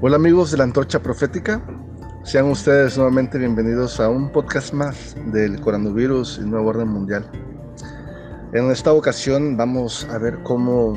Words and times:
Hola 0.00 0.14
amigos 0.14 0.52
de 0.52 0.58
la 0.58 0.62
Antorcha 0.62 1.02
Profética, 1.02 1.60
sean 2.22 2.44
ustedes 2.44 2.96
nuevamente 2.96 3.36
bienvenidos 3.36 3.98
a 3.98 4.08
un 4.08 4.30
podcast 4.30 4.72
más 4.72 5.16
del 5.32 5.60
coronavirus 5.60 6.38
y 6.40 6.46
Nuevo 6.46 6.68
Orden 6.68 6.86
Mundial. 6.86 7.28
En 8.52 8.70
esta 8.70 8.92
ocasión 8.92 9.56
vamos 9.56 10.06
a 10.08 10.18
ver 10.18 10.38
cómo 10.44 10.94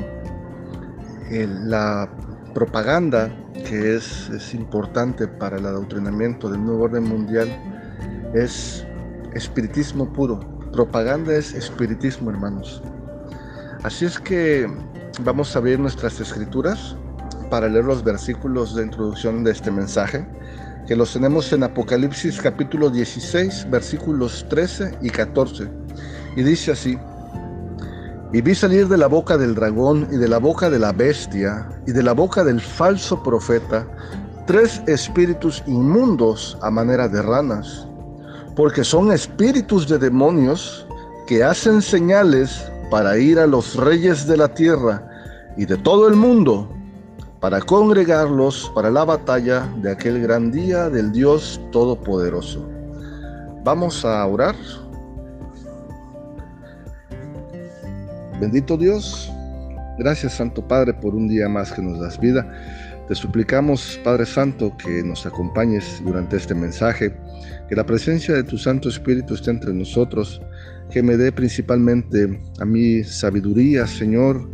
eh, 1.32 1.48
la 1.48 2.08
propaganda, 2.54 3.28
que 3.68 3.96
es, 3.96 4.28
es 4.28 4.54
importante 4.54 5.26
para 5.26 5.56
el 5.56 5.66
adoctrinamiento 5.66 6.48
del 6.48 6.64
Nuevo 6.64 6.84
Orden 6.84 7.02
Mundial, 7.02 7.48
es 8.34 8.86
espiritismo 9.34 10.12
puro. 10.12 10.38
Propaganda 10.70 11.34
es 11.34 11.54
espiritismo, 11.54 12.30
hermanos. 12.30 12.80
Así 13.82 14.04
es 14.04 14.20
que 14.20 14.70
vamos 15.24 15.56
a 15.56 15.60
ver 15.60 15.80
nuestras 15.80 16.20
escrituras 16.20 16.96
para 17.52 17.68
leer 17.68 17.84
los 17.84 18.02
versículos 18.02 18.74
de 18.74 18.84
introducción 18.84 19.44
de 19.44 19.52
este 19.52 19.70
mensaje, 19.70 20.26
que 20.88 20.96
los 20.96 21.12
tenemos 21.12 21.52
en 21.52 21.62
Apocalipsis 21.62 22.40
capítulo 22.40 22.88
16, 22.88 23.68
versículos 23.68 24.46
13 24.48 24.96
y 25.02 25.10
14. 25.10 25.68
Y 26.34 26.44
dice 26.44 26.72
así, 26.72 26.98
y 28.32 28.40
vi 28.40 28.54
salir 28.54 28.88
de 28.88 28.96
la 28.96 29.06
boca 29.06 29.36
del 29.36 29.54
dragón 29.54 30.08
y 30.10 30.16
de 30.16 30.28
la 30.28 30.38
boca 30.38 30.70
de 30.70 30.78
la 30.78 30.92
bestia 30.92 31.68
y 31.86 31.92
de 31.92 32.02
la 32.02 32.14
boca 32.14 32.42
del 32.42 32.58
falso 32.58 33.22
profeta 33.22 33.86
tres 34.46 34.80
espíritus 34.86 35.62
inmundos 35.66 36.56
a 36.62 36.70
manera 36.70 37.06
de 37.06 37.20
ranas, 37.20 37.86
porque 38.56 38.82
son 38.82 39.12
espíritus 39.12 39.86
de 39.88 39.98
demonios 39.98 40.86
que 41.26 41.44
hacen 41.44 41.82
señales 41.82 42.72
para 42.90 43.18
ir 43.18 43.38
a 43.38 43.46
los 43.46 43.76
reyes 43.76 44.26
de 44.26 44.38
la 44.38 44.48
tierra 44.48 45.06
y 45.58 45.66
de 45.66 45.76
todo 45.76 46.08
el 46.08 46.16
mundo 46.16 46.78
para 47.42 47.60
congregarlos 47.60 48.70
para 48.72 48.88
la 48.88 49.04
batalla 49.04 49.68
de 49.82 49.90
aquel 49.90 50.22
gran 50.22 50.52
día 50.52 50.88
del 50.88 51.10
Dios 51.10 51.60
Todopoderoso. 51.72 52.64
Vamos 53.64 54.04
a 54.04 54.24
orar. 54.24 54.54
Bendito 58.40 58.76
Dios, 58.76 59.28
gracias 59.98 60.34
Santo 60.34 60.66
Padre 60.68 60.94
por 60.94 61.16
un 61.16 61.26
día 61.26 61.48
más 61.48 61.72
que 61.72 61.82
nos 61.82 61.98
das 61.98 62.20
vida. 62.20 62.48
Te 63.08 63.16
suplicamos, 63.16 63.98
Padre 64.04 64.24
Santo, 64.24 64.72
que 64.76 65.02
nos 65.02 65.26
acompañes 65.26 66.00
durante 66.04 66.36
este 66.36 66.54
mensaje, 66.54 67.12
que 67.68 67.74
la 67.74 67.84
presencia 67.84 68.34
de 68.34 68.44
tu 68.44 68.56
Santo 68.56 68.88
Espíritu 68.88 69.34
esté 69.34 69.50
entre 69.50 69.72
nosotros, 69.74 70.40
que 70.90 71.02
me 71.02 71.16
dé 71.16 71.32
principalmente 71.32 72.40
a 72.60 72.64
mí 72.64 73.02
sabiduría, 73.02 73.88
Señor, 73.88 74.48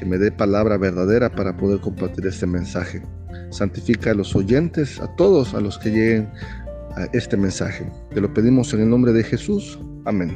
que 0.00 0.06
me 0.06 0.16
dé 0.16 0.32
palabra 0.32 0.78
verdadera 0.78 1.28
para 1.30 1.54
poder 1.54 1.78
compartir 1.80 2.26
este 2.26 2.46
mensaje. 2.46 3.02
Santifica 3.50 4.12
a 4.12 4.14
los 4.14 4.34
oyentes, 4.34 4.98
a 4.98 5.14
todos 5.16 5.52
a 5.52 5.60
los 5.60 5.76
que 5.76 5.90
lleguen 5.90 6.32
a 6.96 7.04
este 7.12 7.36
mensaje. 7.36 7.86
Te 8.14 8.22
lo 8.22 8.32
pedimos 8.32 8.72
en 8.72 8.80
el 8.80 8.88
nombre 8.88 9.12
de 9.12 9.22
Jesús. 9.22 9.78
Amén. 10.06 10.34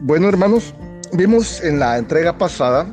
Bueno, 0.00 0.30
hermanos, 0.30 0.74
vimos 1.12 1.62
en 1.62 1.78
la 1.78 1.98
entrega 1.98 2.38
pasada 2.38 2.86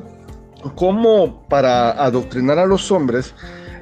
cómo 0.75 1.47
para 1.47 1.91
adoctrinar 1.91 2.59
a 2.59 2.65
los 2.65 2.91
hombres 2.91 3.33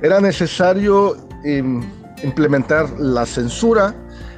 era 0.03 0.21
necesario 0.21 1.17
em, 1.43 1.81
implementar 2.21 2.87
la 2.99 3.25
censura 3.25 3.95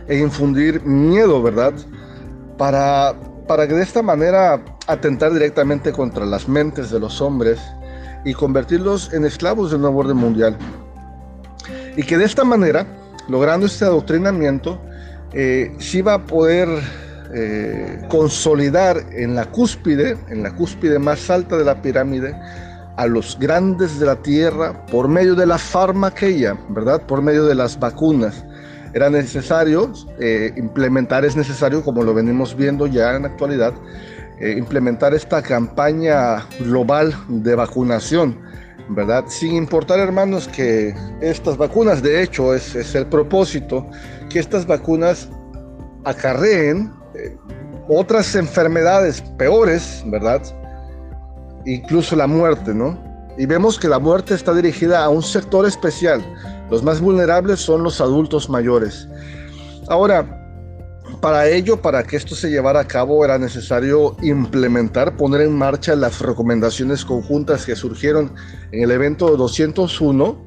e 0.08 0.18
infundir 0.18 0.82
miedo, 0.84 1.44
¿verdad? 1.44 1.74
Para, 2.58 3.14
para 3.50 3.68
que 3.68 3.74
de 3.74 3.84
esta 3.84 4.02
manera 4.02 4.64
atentar 4.88 5.34
directamente 5.34 5.92
contra 5.92 6.26
las 6.26 6.48
mentes 6.48 6.90
de 6.90 7.00
los 7.00 7.22
hombres 7.22 7.60
y 8.26 8.34
convertirlos 8.34 9.14
en 9.14 9.26
esclavos 9.26 9.72
del 9.72 9.82
nuevo 9.82 10.00
orden 10.00 10.18
mundial. 10.18 10.58
Y 11.96 12.04
que 12.04 12.18
de 12.18 12.26
esta 12.26 12.44
manera, 12.44 12.86
logrando 13.28 13.66
este 13.66 13.86
adoctrinamiento, 13.86 14.82
eh, 15.34 15.76
se 15.80 16.00
iba 16.00 16.14
a 16.14 16.26
poder 16.26 16.70
eh, 17.34 18.02
consolidar 18.10 18.98
en 19.12 19.36
la 19.36 19.46
cúspide, 19.46 20.18
en 20.30 20.44
la 20.44 20.56
cúspide 20.56 21.00
más 21.00 21.30
alta 21.30 21.58
de 21.58 21.66
la 21.66 21.82
pirámide, 21.82 22.34
a 22.96 23.06
los 23.06 23.38
grandes 23.40 24.00
de 24.00 24.06
la 24.08 24.16
tierra 24.16 24.86
por 24.88 25.08
medio 25.08 25.36
de 25.36 25.46
la 25.46 25.58
farmaqueia, 25.58 26.58
¿verdad? 26.70 27.06
Por 27.06 27.22
medio 27.22 27.46
de 27.46 27.54
las 27.54 27.80
vacunas. 27.80 28.44
Era 28.94 29.10
necesario 29.10 29.92
eh, 30.20 30.52
implementar, 30.56 31.24
es 31.24 31.36
necesario, 31.36 31.84
como 31.84 32.02
lo 32.04 32.14
venimos 32.14 32.56
viendo 32.56 32.88
ya 32.88 33.16
en 33.16 33.24
la 33.24 33.28
actualidad, 33.28 33.74
eh, 34.40 34.56
implementar 34.58 35.14
esta 35.14 35.42
campaña 35.42 36.46
global 36.60 37.14
de 37.28 37.56
vacunación, 37.56 38.40
¿verdad? 38.90 39.26
Sin 39.28 39.56
importar, 39.56 40.00
hermanos, 40.00 40.48
que 40.48 40.96
estas 41.22 41.58
vacunas, 41.58 42.04
de 42.04 42.22
hecho, 42.22 42.54
es, 42.54 42.76
es 42.76 42.94
el 42.96 43.08
propósito, 43.08 43.86
que 44.30 44.40
estas 44.40 44.66
vacunas 44.68 45.30
acarreen 46.06 46.92
eh, 47.16 47.36
otras 47.90 48.36
enfermedades 48.36 49.22
peores, 49.38 50.04
¿verdad? 50.08 50.42
Incluso 51.66 52.16
la 52.16 52.28
muerte, 52.28 52.74
¿no? 52.74 52.98
Y 53.38 53.46
vemos 53.46 53.80
que 53.80 53.88
la 53.88 54.00
muerte 54.00 54.34
está 54.34 54.54
dirigida 54.54 55.04
a 55.04 55.10
un 55.10 55.24
sector 55.24 55.66
especial. 55.66 56.24
Los 56.70 56.84
más 56.84 57.00
vulnerables 57.00 57.60
son 57.60 57.84
los 57.84 58.02
adultos 58.02 58.50
mayores. 58.50 59.08
Ahora, 59.88 60.47
para 61.22 61.48
ello, 61.48 61.82
para 61.82 62.04
que 62.04 62.16
esto 62.16 62.36
se 62.36 62.50
llevara 62.50 62.82
a 62.82 62.88
cabo, 62.88 63.24
era 63.26 63.38
necesario 63.38 64.16
implementar, 64.22 65.18
poner 65.18 65.42
en 65.42 65.56
marcha 65.56 65.96
las 65.96 66.22
recomendaciones 66.22 67.04
conjuntas 67.04 67.66
que 67.66 67.76
surgieron 67.76 68.34
en 68.72 68.84
el 68.84 68.92
evento 68.92 69.36
201 69.36 70.46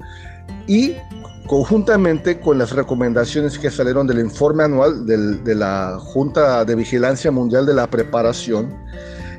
y 0.67 0.95
conjuntamente 1.47 2.39
con 2.39 2.59
las 2.59 2.71
recomendaciones 2.73 3.59
que 3.59 3.71
salieron 3.71 4.07
del 4.07 4.21
informe 4.21 4.65
anual 4.65 5.05
de 5.07 5.55
la 5.55 5.99
Junta 5.99 6.65
de 6.65 6.77
Vigilancia 6.77 7.31
Mundial 7.31 7.67
de 7.67 7.75
la 7.75 7.89
Preparación. 7.89 8.73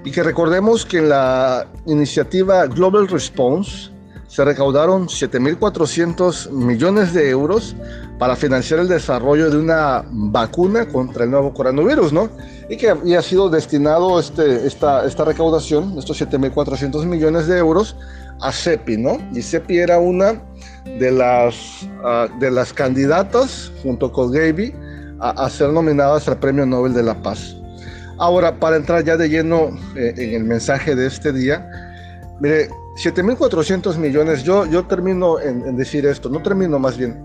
Y 0.04 0.12
que 0.12 0.24
recordemos 0.24 0.86
que 0.86 0.98
en 0.98 1.10
la 1.10 1.68
iniciativa 1.86 2.66
Global 2.66 3.08
Response 3.08 3.92
se 4.32 4.46
recaudaron 4.46 5.08
7.400 5.08 6.52
millones 6.52 7.14
de 7.14 7.30
euros 7.30 7.76
para 8.18 8.38
financiar 8.38 8.80
el 8.80 8.88
desarrollo 8.88 9.52
de 9.52 9.58
una 9.58 10.06
vacuna 10.10 10.88
contra 10.88 11.26
el 11.26 11.32
nuevo 11.32 11.54
coronavirus, 11.54 12.14
¿no? 12.14 12.30
Y 12.70 12.78
que 12.78 12.92
había 12.92 13.22
sido 13.22 13.50
destinado 13.50 14.18
este, 14.22 14.66
esta, 14.66 15.06
esta 15.06 15.26
recaudación, 15.26 15.98
estos 16.00 16.22
7.400 16.22 17.06
millones 17.06 17.48
de 17.48 17.58
euros, 17.58 17.98
a 18.40 18.54
CEPI, 18.54 18.98
¿no? 18.98 19.18
Y 19.34 19.42
CEPI 19.42 19.80
era 19.80 20.00
una 20.00 20.42
de 20.86 21.12
las, 21.12 21.84
uh, 21.84 22.40
de 22.40 22.52
las 22.52 22.72
candidatas, 22.72 23.70
junto 23.84 24.14
con 24.14 24.32
Gaby, 24.32 24.74
a, 25.20 25.32
a, 25.32 25.50
ser 25.50 25.72
nominadas 25.72 26.30
al 26.30 26.40
Premio 26.40 26.66
Nobel 26.66 26.94
de 26.94 27.04
la 27.04 27.22
Paz. 27.22 27.58
Ahora, 28.18 28.58
para 28.58 28.78
entrar 28.78 29.04
ya 29.04 29.18
de 29.18 29.28
lleno 29.28 29.78
eh, 29.98 30.14
en 30.16 30.36
el 30.36 30.44
mensaje 30.46 30.96
de 30.96 31.08
este 31.08 31.34
día, 31.34 31.91
mire, 32.42 32.70
7.400 32.96 33.98
millones, 33.98 34.44
yo, 34.44 34.66
yo 34.66 34.86
termino 34.88 35.40
en, 35.40 35.78
decir 35.78 36.06
esto, 36.06 36.28
no 36.28 36.42
termino 36.42 36.80
más 36.80 36.98
bien, 36.98 37.24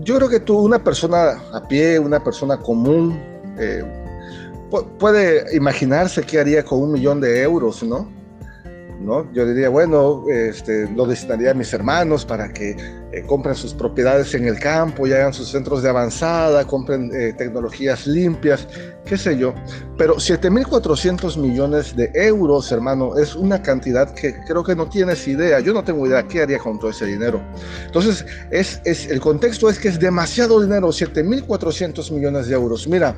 yo 0.00 0.16
creo 0.16 0.28
que 0.28 0.40
tú, 0.40 0.58
una 0.58 0.82
persona 0.82 1.40
a 1.52 1.62
pie, 1.68 1.98
una 1.98 2.22
persona 2.24 2.56
común, 2.56 3.20
eh, 3.58 3.84
puede 4.98 5.54
imaginarse 5.54 6.22
qué 6.22 6.40
haría 6.40 6.64
con 6.64 6.82
un 6.82 6.92
millón 6.92 7.20
de 7.20 7.42
euros, 7.42 7.82
¿no? 7.82 8.08
¿No? 9.00 9.30
Yo 9.32 9.46
diría, 9.46 9.68
bueno, 9.68 10.24
este, 10.28 10.88
lo 10.90 11.06
destinaría 11.06 11.52
a 11.52 11.54
mis 11.54 11.72
hermanos 11.72 12.24
para 12.24 12.52
que 12.52 12.70
eh, 13.12 13.22
compren 13.26 13.54
sus 13.54 13.72
propiedades 13.72 14.34
en 14.34 14.46
el 14.46 14.58
campo 14.58 15.06
y 15.06 15.12
hagan 15.12 15.32
sus 15.32 15.48
centros 15.48 15.82
de 15.82 15.88
avanzada, 15.88 16.66
compren 16.66 17.10
eh, 17.14 17.32
tecnologías 17.36 18.06
limpias, 18.06 18.66
qué 19.04 19.16
sé 19.16 19.38
yo. 19.38 19.54
Pero 19.96 20.16
7.400 20.16 21.38
millones 21.38 21.96
de 21.96 22.10
euros, 22.14 22.70
hermano, 22.72 23.16
es 23.16 23.36
una 23.36 23.62
cantidad 23.62 24.12
que 24.14 24.34
creo 24.46 24.64
que 24.64 24.74
no 24.74 24.88
tienes 24.88 25.26
idea. 25.28 25.60
Yo 25.60 25.72
no 25.72 25.84
tengo 25.84 26.06
idea 26.06 26.26
qué 26.26 26.42
haría 26.42 26.58
con 26.58 26.78
todo 26.78 26.90
ese 26.90 27.06
dinero. 27.06 27.40
Entonces, 27.86 28.26
es, 28.50 28.80
es, 28.84 29.06
el 29.08 29.20
contexto 29.20 29.70
es 29.70 29.78
que 29.78 29.88
es 29.88 30.00
demasiado 30.00 30.60
dinero, 30.60 30.88
7.400 30.88 32.10
millones 32.12 32.48
de 32.48 32.54
euros. 32.54 32.88
Mira, 32.88 33.16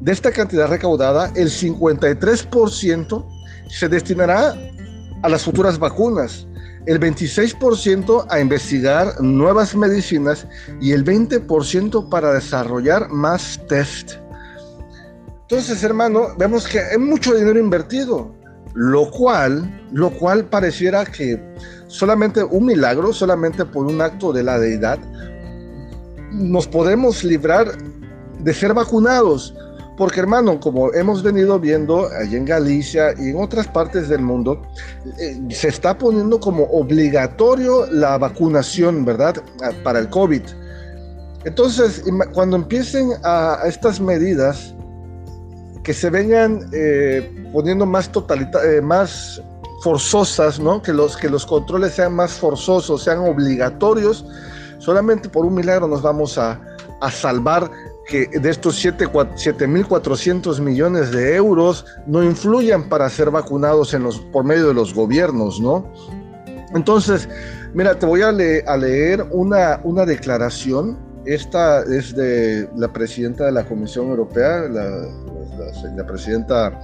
de 0.00 0.12
esta 0.12 0.32
cantidad 0.32 0.66
recaudada, 0.66 1.30
el 1.36 1.50
53% 1.50 3.26
se 3.68 3.88
destinará 3.88 4.56
a 5.22 5.28
las 5.28 5.44
futuras 5.44 5.78
vacunas, 5.78 6.46
el 6.86 6.98
26% 6.98 8.26
a 8.30 8.40
investigar 8.40 9.20
nuevas 9.20 9.74
medicinas 9.74 10.46
y 10.80 10.92
el 10.92 11.04
20% 11.04 12.08
para 12.08 12.32
desarrollar 12.32 13.08
más 13.10 13.60
test. 13.68 14.12
Entonces, 15.42 15.82
hermano, 15.82 16.28
vemos 16.38 16.66
que 16.66 16.80
hay 16.80 16.98
mucho 16.98 17.34
dinero 17.34 17.58
invertido, 17.58 18.34
lo 18.74 19.10
cual, 19.10 19.82
lo 19.92 20.10
cual 20.10 20.44
pareciera 20.46 21.04
que 21.04 21.42
solamente 21.88 22.42
un 22.42 22.66
milagro, 22.66 23.12
solamente 23.12 23.64
por 23.64 23.86
un 23.86 24.00
acto 24.00 24.32
de 24.32 24.44
la 24.44 24.58
deidad, 24.58 24.98
nos 26.30 26.68
podemos 26.68 27.24
librar 27.24 27.72
de 28.38 28.54
ser 28.54 28.72
vacunados 28.72 29.54
Porque 30.00 30.20
hermano, 30.20 30.58
como 30.58 30.90
hemos 30.94 31.22
venido 31.22 31.60
viendo 31.60 32.08
allí 32.18 32.34
en 32.34 32.46
Galicia 32.46 33.12
y 33.18 33.28
en 33.28 33.36
otras 33.36 33.68
partes 33.68 34.08
del 34.08 34.22
mundo, 34.22 34.62
eh, 35.18 35.38
se 35.50 35.68
está 35.68 35.98
poniendo 35.98 36.40
como 36.40 36.64
obligatorio 36.70 37.84
la 37.92 38.16
vacunación, 38.16 39.04
¿verdad? 39.04 39.34
Para 39.84 39.98
el 39.98 40.08
COVID. 40.08 40.40
Entonces, 41.44 42.02
cuando 42.32 42.56
empiecen 42.56 43.10
a, 43.24 43.58
estas 43.66 44.00
medidas 44.00 44.74
que 45.82 45.92
se 45.92 46.08
vengan 46.08 46.70
eh, 46.72 47.50
poniendo 47.52 47.84
más 47.84 48.10
totalita, 48.10 48.64
eh, 48.64 48.80
más 48.80 49.42
forzosas, 49.82 50.58
¿no? 50.58 50.80
Que 50.80 50.94
los, 50.94 51.14
que 51.14 51.28
los 51.28 51.44
controles 51.44 51.92
sean 51.92 52.14
más 52.14 52.32
forzosos, 52.32 53.04
sean 53.04 53.18
obligatorios, 53.18 54.24
solamente 54.78 55.28
por 55.28 55.44
un 55.44 55.52
milagro 55.56 55.86
nos 55.86 56.00
vamos 56.00 56.38
a, 56.38 56.58
a 57.02 57.10
salvar 57.10 57.70
que 58.10 58.26
de 58.26 58.50
estos 58.50 58.84
7.400 58.84 60.60
millones 60.60 61.12
de 61.12 61.36
euros 61.36 61.86
no 62.06 62.22
influyan 62.24 62.88
para 62.88 63.08
ser 63.08 63.30
vacunados 63.30 63.96
por 64.32 64.44
medio 64.44 64.68
de 64.68 64.74
los 64.74 64.92
gobiernos, 64.92 65.60
¿no? 65.60 65.90
Entonces, 66.74 67.28
mira, 67.72 67.98
te 67.98 68.06
voy 68.06 68.22
a, 68.22 68.32
leer 68.32 69.26
una, 69.30 69.78
declaración. 70.04 70.98
Esta 71.24 71.82
es 71.82 72.14
de 72.16 72.68
la 72.76 72.92
presidenta 72.92 73.44
de 73.46 73.52
la 73.52 73.64
Comisión 73.64 74.08
Europea, 74.08 74.62
la, 74.68 74.84
la, 74.90 75.94
la 75.96 76.06
presidenta 76.06 76.80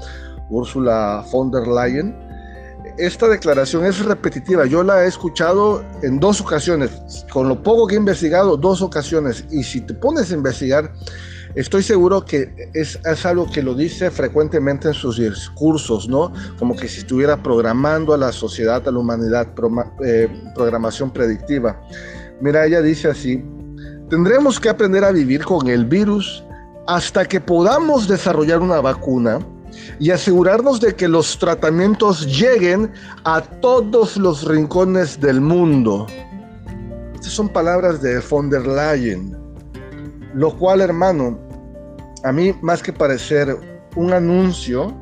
Ursula 0.49 1.25
von 1.33 1.51
der 1.51 1.67
Leyen 1.67 2.26
esta 2.99 3.29
declaración 3.29 3.85
es 3.85 4.05
repetitiva. 4.05 4.67
Yo 4.67 4.83
la 4.83 5.05
he 5.05 5.09
escuchado 5.09 5.85
en 6.03 6.19
dos 6.19 6.41
ocasiones, 6.41 6.91
con 7.31 7.49
lo 7.49 7.63
poco 7.63 7.87
que 7.87 7.95
he 7.95 7.99
investigado, 7.99 8.57
dos 8.57 8.83
ocasiones. 8.83 9.45
Y 9.51 9.63
si 9.63 9.81
te 9.81 9.95
pones 9.95 10.31
a 10.31 10.35
investigar, 10.35 10.93
estoy 11.55 11.83
seguro 11.83 12.25
que 12.25 12.71
es, 12.75 12.99
algo 13.25 13.51
que 13.51 13.63
lo 13.63 13.75
dice 13.75 14.11
frecuentemente 14.11 14.89
en 14.89 14.95
sus 14.95 15.19
discursos, 15.19 16.09
¿no? 16.09 16.33
Como 16.59 16.75
que 16.75 16.89
si 16.89 17.01
estuviera 17.01 17.43
programando 17.43 18.15
a 18.15 18.19
la 18.19 18.33
sociedad, 18.33 18.87
a 18.87 18.91
la 18.91 18.99
humanidad, 18.99 19.49
eh, 20.05 20.29
programación 20.55 21.11
predictiva. 21.11 21.81
Mira, 22.41 22.65
ella 22.67 22.83
dice 22.83 23.09
así, 23.09 23.45
tendremos 24.09 24.59
que 24.61 24.69
aprender 24.69 25.05
a 25.05 25.13
vivir 25.13 25.45
con 25.45 25.69
el 25.69 25.85
virus 25.85 26.45
hasta 26.87 27.25
que 27.25 27.41
podamos 27.41 28.09
desarrollar 28.09 28.61
una 28.61 28.81
vacuna 28.81 29.41
y 29.99 30.11
asegurarnos 30.11 30.81
de 30.81 30.95
que 30.95 31.09
los 31.09 31.39
tratamientos 31.39 32.27
lleguen 32.27 32.93
a 33.25 33.41
todos 33.41 34.17
los 34.17 34.47
rincones 34.47 35.21
del 35.21 35.41
mundo. 35.41 36.07
Estas 37.15 37.33
son 37.33 37.49
palabras 37.49 38.03
de 38.03 38.21
von 38.21 38.51
der 38.51 38.67
Leyen, 38.67 39.37
lo 40.35 40.57
cual, 40.57 40.81
hermano, 40.81 41.39
a 42.25 42.33
mí 42.33 42.55
más 42.61 42.83
que 42.83 42.93
parecer 42.93 43.57
un 43.97 44.13
anuncio, 44.13 44.95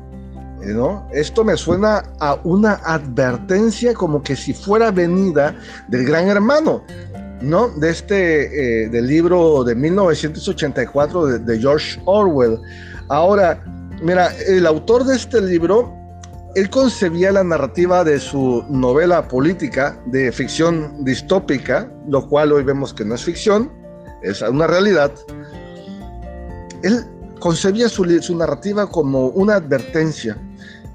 eh, 0.61 0.73
¿no? 0.73 1.07
Esto 1.13 1.43
me 1.43 1.57
suena 1.57 2.03
a 2.19 2.39
una 2.43 2.79
advertencia 2.83 3.93
como 3.93 4.23
que 4.23 4.35
si 4.35 4.53
fuera 4.53 4.91
venida 4.91 5.55
del 5.87 6.05
gran 6.05 6.27
hermano, 6.27 6.83
¿no? 7.41 7.69
De 7.69 7.89
este, 7.89 8.85
eh, 8.85 8.89
del 8.89 9.07
libro 9.07 9.63
de 9.63 9.75
1984 9.75 11.25
de, 11.25 11.39
de 11.39 11.59
George 11.59 12.01
Orwell. 12.05 12.59
Ahora, 13.09 13.61
Mira, 14.01 14.31
el 14.47 14.65
autor 14.65 15.05
de 15.05 15.15
este 15.15 15.41
libro, 15.41 15.93
él 16.55 16.69
concebía 16.69 17.31
la 17.31 17.43
narrativa 17.43 18.03
de 18.03 18.19
su 18.19 18.63
novela 18.69 19.27
política 19.27 19.97
de 20.07 20.31
ficción 20.31 21.03
distópica, 21.05 21.89
lo 22.07 22.27
cual 22.27 22.51
hoy 22.51 22.63
vemos 22.63 22.93
que 22.93 23.05
no 23.05 23.15
es 23.15 23.23
ficción, 23.23 23.71
es 24.21 24.41
una 24.41 24.67
realidad. 24.67 25.11
Él 26.83 27.05
concebía 27.39 27.87
su, 27.87 28.05
su 28.21 28.35
narrativa 28.35 28.89
como 28.89 29.27
una 29.27 29.55
advertencia, 29.55 30.37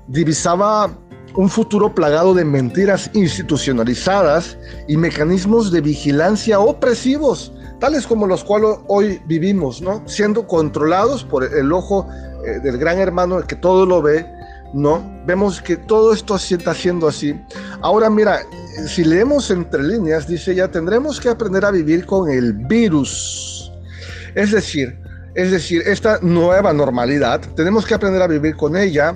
divisaba 0.06 0.90
un 1.36 1.48
futuro 1.48 1.94
plagado 1.94 2.34
de 2.34 2.44
mentiras 2.44 3.10
institucionalizadas 3.14 4.58
y 4.88 4.96
mecanismos 4.96 5.70
de 5.70 5.80
vigilancia 5.80 6.60
opresivos, 6.60 7.52
tales 7.78 8.06
como 8.06 8.26
los 8.26 8.44
cuales 8.44 8.78
hoy 8.88 9.22
vivimos, 9.26 9.80
¿no? 9.80 10.02
siendo 10.06 10.46
controlados 10.46 11.24
por 11.24 11.44
el 11.44 11.72
ojo 11.72 12.06
eh, 12.44 12.60
del 12.60 12.78
gran 12.78 12.98
hermano 12.98 13.40
que 13.46 13.56
todo 13.56 13.86
lo 13.86 14.02
ve, 14.02 14.26
¿no? 14.74 15.02
Vemos 15.26 15.60
que 15.60 15.76
todo 15.76 16.12
esto 16.12 16.38
se 16.38 16.56
está 16.56 16.72
haciendo 16.72 17.08
así. 17.08 17.38
Ahora 17.82 18.08
mira, 18.08 18.40
si 18.86 19.04
leemos 19.04 19.50
entre 19.50 19.82
líneas, 19.82 20.26
dice 20.26 20.54
ya, 20.54 20.70
tendremos 20.70 21.20
que 21.20 21.28
aprender 21.28 21.64
a 21.64 21.70
vivir 21.70 22.06
con 22.06 22.30
el 22.30 22.52
virus. 22.52 23.72
Es 24.34 24.52
decir, 24.52 24.98
es 25.34 25.50
decir, 25.50 25.82
esta 25.86 26.18
nueva 26.22 26.72
normalidad, 26.72 27.40
tenemos 27.54 27.86
que 27.86 27.94
aprender 27.94 28.22
a 28.22 28.26
vivir 28.26 28.56
con 28.56 28.76
ella, 28.76 29.14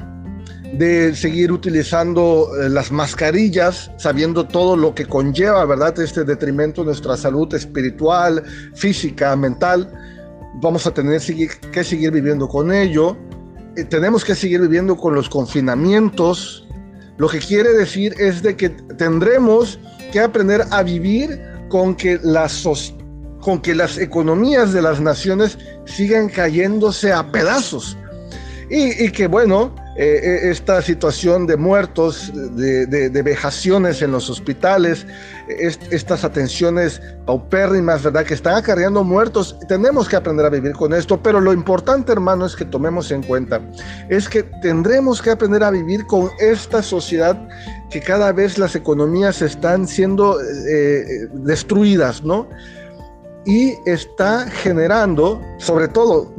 de 0.78 1.14
seguir 1.14 1.52
utilizando 1.52 2.48
eh, 2.60 2.68
las 2.68 2.90
mascarillas, 2.90 3.90
sabiendo 3.96 4.46
todo 4.46 4.76
lo 4.76 4.94
que 4.94 5.06
conlleva, 5.06 5.64
¿verdad? 5.64 5.98
Este 6.00 6.24
detrimento 6.24 6.82
de 6.82 6.86
nuestra 6.86 7.16
salud 7.16 7.52
espiritual, 7.54 8.42
física, 8.74 9.36
mental 9.36 9.88
vamos 10.60 10.86
a 10.86 10.94
tener 10.94 11.20
que 11.72 11.84
seguir 11.84 12.10
viviendo 12.10 12.48
con 12.48 12.72
ello. 12.72 13.16
Eh, 13.76 13.84
tenemos 13.84 14.24
que 14.24 14.34
seguir 14.34 14.60
viviendo 14.60 14.96
con 14.96 15.14
los 15.14 15.28
confinamientos. 15.28 16.66
Lo 17.16 17.28
que 17.28 17.38
quiere 17.38 17.72
decir 17.72 18.14
es 18.18 18.42
de 18.42 18.56
que 18.56 18.70
tendremos 18.70 19.78
que 20.12 20.20
aprender 20.20 20.64
a 20.70 20.82
vivir 20.82 21.40
con 21.68 21.94
que 21.94 22.18
las, 22.22 22.64
con 23.40 23.60
que 23.60 23.74
las 23.74 23.98
economías 23.98 24.72
de 24.72 24.82
las 24.82 25.00
naciones 25.00 25.58
sigan 25.86 26.28
cayéndose 26.28 27.12
a 27.12 27.30
pedazos. 27.30 27.96
Y, 28.70 29.10
que 29.10 29.26
bueno, 29.26 29.74
eh, 29.96 30.20
eh, 30.22 30.50
esta 30.50 30.80
situación 30.80 31.46
de 31.46 31.56
muertos, 31.56 32.32
de, 32.34 33.22
vejaciones 33.22 34.00
en 34.02 34.10
los 34.10 34.30
hospitales, 34.30 35.06
estas 35.48 36.24
atenciones 36.24 37.00
paupérrimas, 37.26 38.02
¿verdad? 38.02 38.24
Que 38.24 38.34
están 38.34 38.56
acarreando 38.56 39.04
muertos. 39.04 39.56
Tenemos 39.68 40.08
que 40.08 40.16
aprender 40.16 40.46
a 40.46 40.50
vivir 40.50 40.72
con 40.72 40.94
esto, 40.94 41.22
pero 41.22 41.40
lo 41.40 41.52
importante, 41.52 42.12
hermano, 42.12 42.46
es 42.46 42.56
que 42.56 42.64
tomemos 42.64 43.10
en 43.10 43.22
cuenta, 43.22 43.60
es 44.08 44.28
que 44.28 44.42
tendremos 44.62 45.20
que 45.20 45.30
aprender 45.30 45.62
a 45.62 45.70
vivir 45.70 46.06
con 46.06 46.30
esta 46.40 46.82
sociedad 46.82 47.36
que 47.90 48.00
cada 48.00 48.32
vez 48.32 48.58
las 48.58 48.74
economías 48.74 49.42
están 49.42 49.86
siendo 49.86 50.40
eh, 50.40 51.28
destruidas, 51.32 52.24
¿no? 52.24 52.48
Y 53.46 53.74
está 53.84 54.46
generando, 54.50 55.42
sobre 55.58 55.88
todo, 55.88 56.32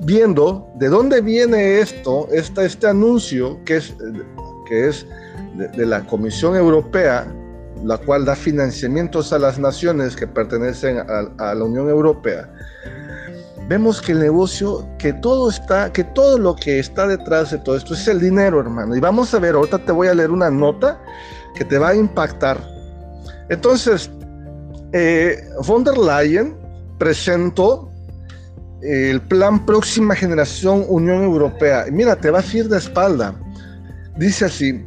viendo 0.00 0.70
de 0.76 0.88
dónde 0.88 1.20
viene 1.20 1.80
esto, 1.80 2.28
esta, 2.32 2.64
este 2.64 2.86
anuncio 2.86 3.58
que 3.64 3.76
es, 3.76 3.94
que 4.68 4.88
es 4.88 5.06
de, 5.54 5.86
la 5.86 6.06
Comisión 6.06 6.56
Europea, 6.56 7.26
la 7.84 7.96
cual 7.98 8.24
da 8.24 8.36
financiamientos 8.36 9.32
a 9.32 9.38
las 9.38 9.58
naciones 9.58 10.16
que 10.16 10.26
pertenecen 10.26 10.98
a, 10.98 11.54
la 11.54 11.64
Unión 11.64 11.88
Europea, 11.88 12.48
vemos 13.68 14.00
que 14.00 14.12
el 14.12 14.20
negocio, 14.20 14.86
que 14.98 15.12
todo 15.14 15.48
está, 15.50 15.92
que 15.92 16.04
todo 16.04 16.38
lo 16.38 16.56
que 16.56 16.78
está 16.78 17.06
detrás 17.06 17.50
de 17.50 17.58
todo 17.58 17.76
esto 17.76 17.94
es 17.94 18.06
el 18.08 18.20
dinero, 18.20 18.60
hermano. 18.60 18.96
Y 18.96 19.00
vamos 19.00 19.32
a 19.32 19.38
ver, 19.38 19.54
ahorita 19.54 19.78
te 19.78 19.92
voy 19.92 20.08
a 20.08 20.14
leer 20.14 20.30
una 20.30 20.50
nota 20.50 21.00
que 21.54 21.64
te 21.64 21.78
va 21.78 21.90
a 21.90 21.94
impactar. 21.94 22.58
Entonces, 23.48 24.10
eh, 24.92 25.48
von 25.66 25.84
der 25.84 25.96
Leyen 25.96 26.56
presentó 26.98 27.89
el 28.82 29.20
plan 29.22 29.64
Próxima 29.66 30.14
Generación 30.14 30.84
Unión 30.88 31.22
Europea. 31.22 31.86
Mira, 31.90 32.16
te 32.16 32.30
vas 32.30 32.52
a 32.52 32.58
ir 32.58 32.68
de 32.68 32.78
espalda. 32.78 33.34
Dice 34.16 34.46
así, 34.46 34.84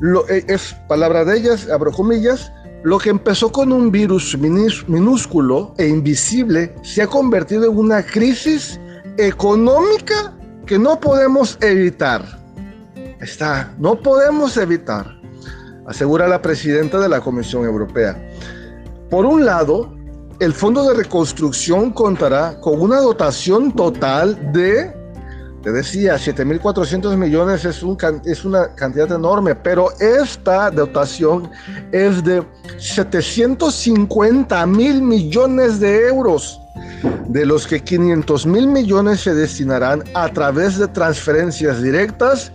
lo, 0.00 0.28
eh, 0.28 0.44
es 0.48 0.74
palabra 0.88 1.24
de 1.24 1.38
ellas, 1.38 1.68
abro 1.70 1.92
comillas, 1.92 2.50
lo 2.84 2.98
que 2.98 3.10
empezó 3.10 3.50
con 3.50 3.72
un 3.72 3.90
virus 3.90 4.36
minúsculo 4.36 5.74
e 5.78 5.88
invisible 5.88 6.74
se 6.82 7.00
ha 7.00 7.06
convertido 7.06 7.64
en 7.64 7.78
una 7.78 8.02
crisis 8.02 8.78
económica 9.16 10.34
que 10.66 10.78
no 10.78 11.00
podemos 11.00 11.56
evitar. 11.62 12.22
Está, 13.20 13.74
no 13.78 13.98
podemos 13.98 14.58
evitar, 14.58 15.06
asegura 15.86 16.28
la 16.28 16.42
presidenta 16.42 17.00
de 17.00 17.08
la 17.08 17.20
Comisión 17.22 17.64
Europea. 17.64 18.20
Por 19.08 19.24
un 19.24 19.46
lado, 19.46 19.96
el 20.44 20.52
Fondo 20.52 20.86
de 20.86 20.92
Reconstrucción 20.92 21.90
contará 21.90 22.60
con 22.60 22.78
una 22.78 23.00
dotación 23.00 23.72
total 23.72 24.52
de, 24.52 24.94
te 25.62 25.72
decía, 25.72 26.16
7.400 26.16 27.16
millones 27.16 27.64
es, 27.64 27.82
un, 27.82 27.96
es 28.26 28.44
una 28.44 28.74
cantidad 28.74 29.10
enorme, 29.10 29.54
pero 29.54 29.88
esta 29.98 30.70
dotación 30.70 31.50
es 31.92 32.22
de 32.22 32.46
750 32.76 34.66
mil 34.66 35.00
millones 35.00 35.80
de 35.80 36.08
euros, 36.08 36.60
de 37.28 37.46
los 37.46 37.66
que 37.66 37.82
500 37.82 38.44
mil 38.44 38.66
millones 38.66 39.20
se 39.20 39.34
destinarán 39.34 40.04
a 40.12 40.28
través 40.28 40.76
de 40.78 40.88
transferencias 40.88 41.82
directas 41.82 42.52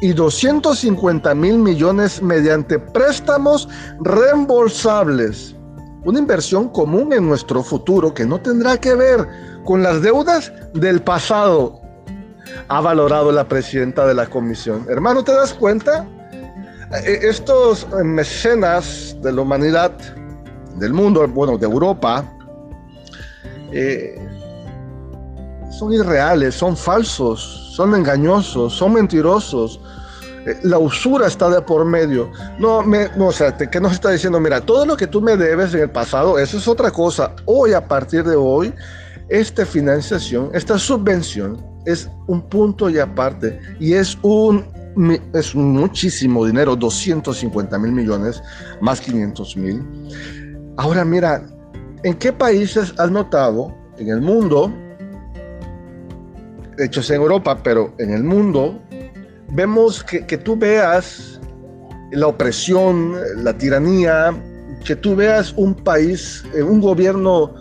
y 0.00 0.14
250 0.14 1.34
mil 1.34 1.58
millones 1.58 2.22
mediante 2.22 2.78
préstamos 2.78 3.68
reembolsables 4.00 5.55
una 6.06 6.20
inversión 6.20 6.68
común 6.68 7.12
en 7.12 7.26
nuestro 7.26 7.64
futuro 7.64 8.14
que 8.14 8.24
no 8.24 8.40
tendrá 8.40 8.78
que 8.78 8.94
ver 8.94 9.26
con 9.64 9.82
las 9.82 10.00
deudas 10.00 10.52
del 10.72 11.02
pasado. 11.02 11.82
ha 12.68 12.80
valorado 12.80 13.32
la 13.32 13.46
presidenta 13.46 14.06
de 14.06 14.14
la 14.14 14.26
comisión. 14.26 14.86
Hermano, 14.88 15.22
¿te 15.24 15.32
das 15.32 15.52
cuenta? 15.52 16.06
Eh, 17.04 17.18
estos 17.22 17.86
mecenas 18.04 19.16
de 19.20 19.32
la 19.32 19.42
humanidad, 19.42 19.92
del 20.76 20.92
mundo, 20.92 21.26
bueno, 21.26 21.58
de 21.58 21.66
Europa, 21.66 22.24
eh, 23.72 24.16
son 25.76 25.92
irreales, 25.92 26.54
son 26.54 26.76
falsos, 26.76 27.72
son 27.74 27.94
engañosos, 27.94 28.72
son 28.74 28.94
mentirosos. 28.94 29.80
La 30.62 30.78
usura 30.78 31.26
está 31.26 31.48
de 31.50 31.60
por 31.60 31.84
medio. 31.84 32.30
No, 32.58 32.82
me, 32.82 33.08
no 33.16 33.28
o 33.28 33.32
sea, 33.32 33.56
¿qué 33.56 33.80
nos 33.80 33.92
está 33.92 34.10
diciendo? 34.10 34.38
Mira, 34.38 34.60
todo 34.60 34.86
lo 34.86 34.96
que 34.96 35.06
tú 35.06 35.20
me 35.20 35.36
debes 35.36 35.74
en 35.74 35.80
el 35.80 35.90
pasado, 35.90 36.38
eso 36.38 36.58
es 36.58 36.68
otra 36.68 36.90
cosa. 36.90 37.34
Hoy, 37.46 37.72
a 37.72 37.86
partir 37.86 38.22
de 38.24 38.36
hoy, 38.36 38.72
esta 39.28 39.66
financiación, 39.66 40.50
esta 40.54 40.78
subvención 40.78 41.64
es 41.84 42.08
un 42.26 42.42
punto 42.42 42.88
y 42.90 42.98
aparte 42.98 43.58
y 43.80 43.94
es 43.94 44.18
un 44.22 44.64
es 45.34 45.54
muchísimo 45.54 46.46
dinero, 46.46 46.74
250 46.74 47.78
mil 47.78 47.92
millones 47.92 48.42
más 48.80 49.00
500 49.00 49.56
mil. 49.56 49.84
Ahora 50.78 51.04
mira, 51.04 51.42
¿en 52.02 52.14
qué 52.14 52.32
países 52.32 52.94
has 52.98 53.10
notado 53.10 53.74
en 53.98 54.08
el 54.08 54.22
mundo, 54.22 54.72
hechos 56.78 57.10
en 57.10 57.16
Europa, 57.16 57.58
pero 57.62 57.92
en 57.98 58.10
el 58.14 58.24
mundo, 58.24 58.80
vemos 59.50 60.02
que, 60.04 60.26
que 60.26 60.38
tú 60.38 60.56
veas 60.56 61.40
la 62.12 62.28
opresión, 62.28 63.14
la 63.42 63.56
tiranía, 63.56 64.34
que 64.84 64.96
tú 64.96 65.16
veas 65.16 65.52
un 65.56 65.74
país, 65.74 66.44
eh, 66.54 66.62
un 66.62 66.80
gobierno 66.80 67.54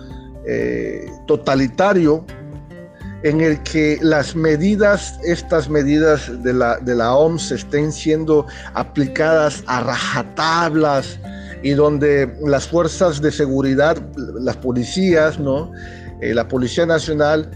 eh, 0.48 1.10
totalitario 1.28 2.26
en 3.24 3.42
el 3.42 3.62
que 3.64 3.98
las 4.02 4.36
medidas, 4.36 5.20
estas 5.24 5.68
medidas 5.68 6.32
de 6.44 6.54
la, 6.54 6.78
de 6.78 6.94
la 6.94 7.16
OMS 7.16 7.52
estén 7.52 7.92
siendo 7.92 8.46
aplicadas 8.76 9.64
a 9.66 9.82
rajatablas 9.82 11.20
y 11.64 11.72
donde 11.72 12.32
las 12.46 12.68
fuerzas 12.68 13.20
de 13.22 13.32
seguridad, 13.32 13.98
las 14.16 14.58
policías, 14.58 15.40
¿no? 15.40 15.72
Eh, 16.22 16.36
la 16.36 16.48
Policía 16.48 16.86
Nacional 16.86 17.50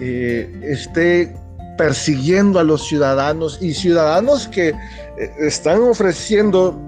eh, 0.00 0.52
esté 0.64 1.32
persiguiendo 1.76 2.58
a 2.58 2.64
los 2.64 2.86
ciudadanos 2.86 3.58
y 3.60 3.74
ciudadanos 3.74 4.48
que 4.48 4.74
están 5.38 5.82
ofreciendo 5.82 6.78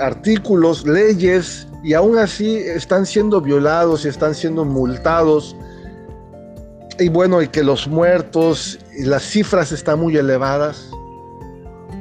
artículos, 0.00 0.86
leyes 0.86 1.66
y 1.82 1.94
aún 1.94 2.18
así 2.18 2.56
están 2.56 3.06
siendo 3.06 3.40
violados 3.40 4.04
y 4.04 4.08
están 4.08 4.34
siendo 4.34 4.64
multados. 4.64 5.56
Y 6.98 7.08
bueno, 7.08 7.40
y 7.42 7.48
que 7.48 7.62
los 7.62 7.86
muertos 7.86 8.78
y 8.96 9.04
las 9.04 9.22
cifras 9.22 9.70
están 9.70 10.00
muy 10.00 10.16
elevadas. 10.16 10.90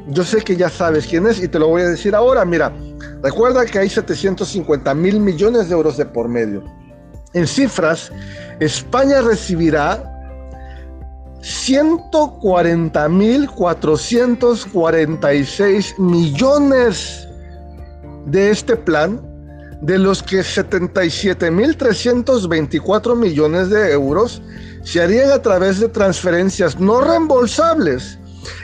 Yo 0.10 0.24
sé 0.24 0.42
que 0.42 0.56
ya 0.56 0.70
sabes 0.70 1.06
quién 1.06 1.28
es 1.28 1.44
y 1.44 1.48
te 1.48 1.60
lo 1.60 1.68
voy 1.68 1.84
a 1.84 1.90
decir 1.90 2.16
ahora. 2.16 2.46
Mira, 2.46 2.74
recuerda 3.22 3.66
que 3.66 3.78
hay 3.78 3.90
750 3.90 4.94
mil 4.96 5.20
millones 5.20 5.70
de 5.70 5.76
euros 5.76 5.98
de 5.98 6.06
por 6.06 6.28
medio. 6.28 6.64
En 7.34 7.46
cifras, 7.46 8.12
España 8.60 9.22
recibirá 9.22 10.17
140 11.42 13.10
mil 13.10 13.50
446 13.50 16.00
millones 16.00 17.28
de 18.26 18.52
este 18.52 18.76
plan 18.76 19.20
de 19.82 19.98
los 19.98 20.22
que 20.24 20.40
77.324 20.40 23.16
millones 23.16 23.70
de 23.70 23.92
euros 23.92 24.42
se 24.84 25.02
harían 25.02 25.32
a 25.32 25.42
través 25.42 25.80
de 25.80 25.88
transferencias 25.90 26.80
no 26.80 27.02
reembolsables 27.02 28.20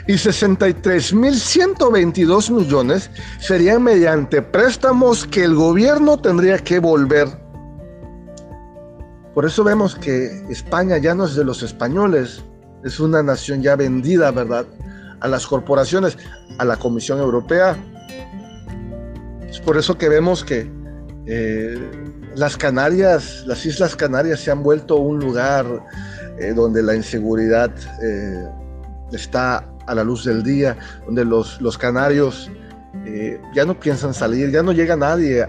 y 0.06 0.12
63.122 0.14 2.50
millones 2.50 3.10
serían 3.38 3.82
mediante 3.82 4.40
préstamos 4.42 5.26
que 5.26 5.44
el 5.44 5.54
gobierno 5.54 6.18
tendría 6.18 6.58
que 6.58 6.78
volver. 6.78 7.28
Por 9.34 9.44
eso 9.44 9.62
vemos 9.64 9.96
que 9.96 10.46
España 10.48 10.96
ya 10.98 11.14
no 11.14 11.26
es 11.26 11.34
de 11.34 11.44
los 11.44 11.62
españoles, 11.62 12.42
es 12.84 13.00
una 13.00 13.22
nación 13.22 13.62
ya 13.62 13.76
vendida, 13.76 14.30
¿verdad? 14.30 14.66
A 15.20 15.28
las 15.28 15.46
corporaciones, 15.46 16.18
a 16.58 16.64
la 16.64 16.76
Comisión 16.76 17.18
Europea. 17.18 17.76
Es 19.48 19.58
por 19.60 19.78
eso 19.78 19.96
que 19.96 20.08
vemos 20.08 20.44
que 20.44 20.70
eh, 21.26 21.78
las 22.36 22.56
Canarias, 22.56 23.44
las 23.46 23.64
Islas 23.64 23.96
Canarias 23.96 24.40
se 24.40 24.50
han 24.50 24.62
vuelto 24.62 24.96
un 24.96 25.18
lugar 25.18 25.66
eh, 26.38 26.52
donde 26.52 26.82
la 26.82 26.94
inseguridad 26.94 27.70
eh, 28.02 28.48
está 29.12 29.66
a 29.86 29.94
la 29.94 30.04
luz 30.04 30.24
del 30.24 30.42
día, 30.42 30.76
donde 31.06 31.24
los, 31.24 31.60
los 31.60 31.76
canarios 31.78 32.50
ya 33.52 33.64
no 33.64 33.78
piensan 33.78 34.14
salir, 34.14 34.50
ya 34.50 34.62
no 34.62 34.72
llega 34.72 34.96
nadie 34.96 35.46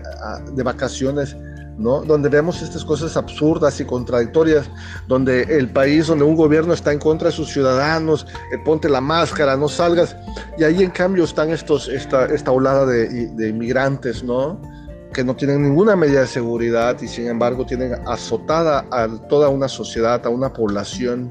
de 0.51 0.63
vacaciones, 0.63 1.37
¿no? 1.77 2.01
Donde 2.01 2.29
vemos 2.29 2.61
estas 2.61 2.85
cosas 2.85 3.17
absurdas 3.17 3.79
y 3.79 3.85
contradictorias, 3.85 4.69
donde 5.07 5.43
el 5.43 5.69
país, 5.69 6.07
donde 6.07 6.23
un 6.23 6.35
gobierno 6.35 6.73
está 6.73 6.93
en 6.93 6.99
contra 6.99 7.29
de 7.29 7.35
sus 7.35 7.49
ciudadanos, 7.49 8.25
ponte 8.63 8.89
la 8.89 9.01
máscara, 9.01 9.57
no 9.57 9.67
salgas, 9.67 10.15
y 10.57 10.63
ahí 10.63 10.83
en 10.83 10.91
cambio 10.91 11.23
están 11.23 11.49
estos, 11.49 11.87
esta, 11.87 12.25
esta 12.25 12.51
olada 12.51 12.85
de, 12.85 13.27
de 13.27 13.49
inmigrantes, 13.49 14.23
¿no? 14.23 14.59
que 15.15 15.23
no 15.23 15.33
tienen 15.33 15.63
ninguna 15.63 15.95
medida 15.95 16.19
de 16.19 16.27
seguridad 16.27 17.01
y 17.01 17.07
sin 17.07 17.27
embargo 17.27 17.65
tienen 17.65 17.93
azotada 18.05 18.85
a 18.91 19.07
toda 19.29 19.47
una 19.47 19.69
sociedad, 19.69 20.25
a 20.25 20.29
una 20.29 20.51
población, 20.51 21.29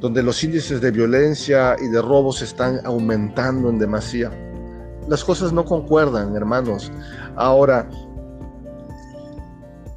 donde 0.00 0.22
los 0.22 0.42
índices 0.42 0.80
de 0.80 0.90
violencia 0.90 1.76
y 1.78 1.88
de 1.88 2.00
robos 2.00 2.40
están 2.40 2.80
aumentando 2.84 3.68
en 3.68 3.78
demasía. 3.78 4.30
Las 5.08 5.22
cosas 5.22 5.52
no 5.52 5.66
concuerdan, 5.66 6.34
hermanos. 6.34 6.90
Ahora, 7.36 7.86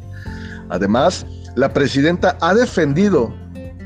Además, 0.68 1.26
la 1.56 1.72
presidenta 1.72 2.37
ha 2.40 2.54
defendido 2.54 3.34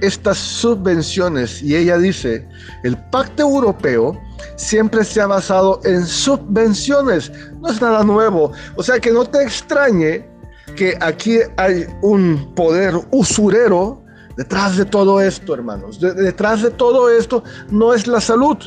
estas 0.00 0.36
subvenciones 0.38 1.62
y 1.62 1.76
ella 1.76 1.98
dice, 1.98 2.48
el 2.82 2.96
pacto 3.10 3.42
europeo 3.42 4.20
siempre 4.56 5.04
se 5.04 5.20
ha 5.20 5.26
basado 5.26 5.80
en 5.84 6.04
subvenciones, 6.04 7.30
no 7.60 7.68
es 7.68 7.80
nada 7.80 8.02
nuevo. 8.04 8.52
O 8.76 8.82
sea 8.82 8.98
que 8.98 9.12
no 9.12 9.24
te 9.24 9.42
extrañe 9.42 10.28
que 10.74 10.98
aquí 11.00 11.38
hay 11.56 11.86
un 12.02 12.52
poder 12.54 12.94
usurero 13.12 14.02
detrás 14.36 14.76
de 14.76 14.84
todo 14.84 15.20
esto, 15.20 15.54
hermanos. 15.54 16.00
detrás 16.00 16.62
de 16.62 16.70
todo 16.70 17.08
esto 17.08 17.42
no 17.70 17.94
es 17.94 18.06
la 18.06 18.20
salud, 18.20 18.58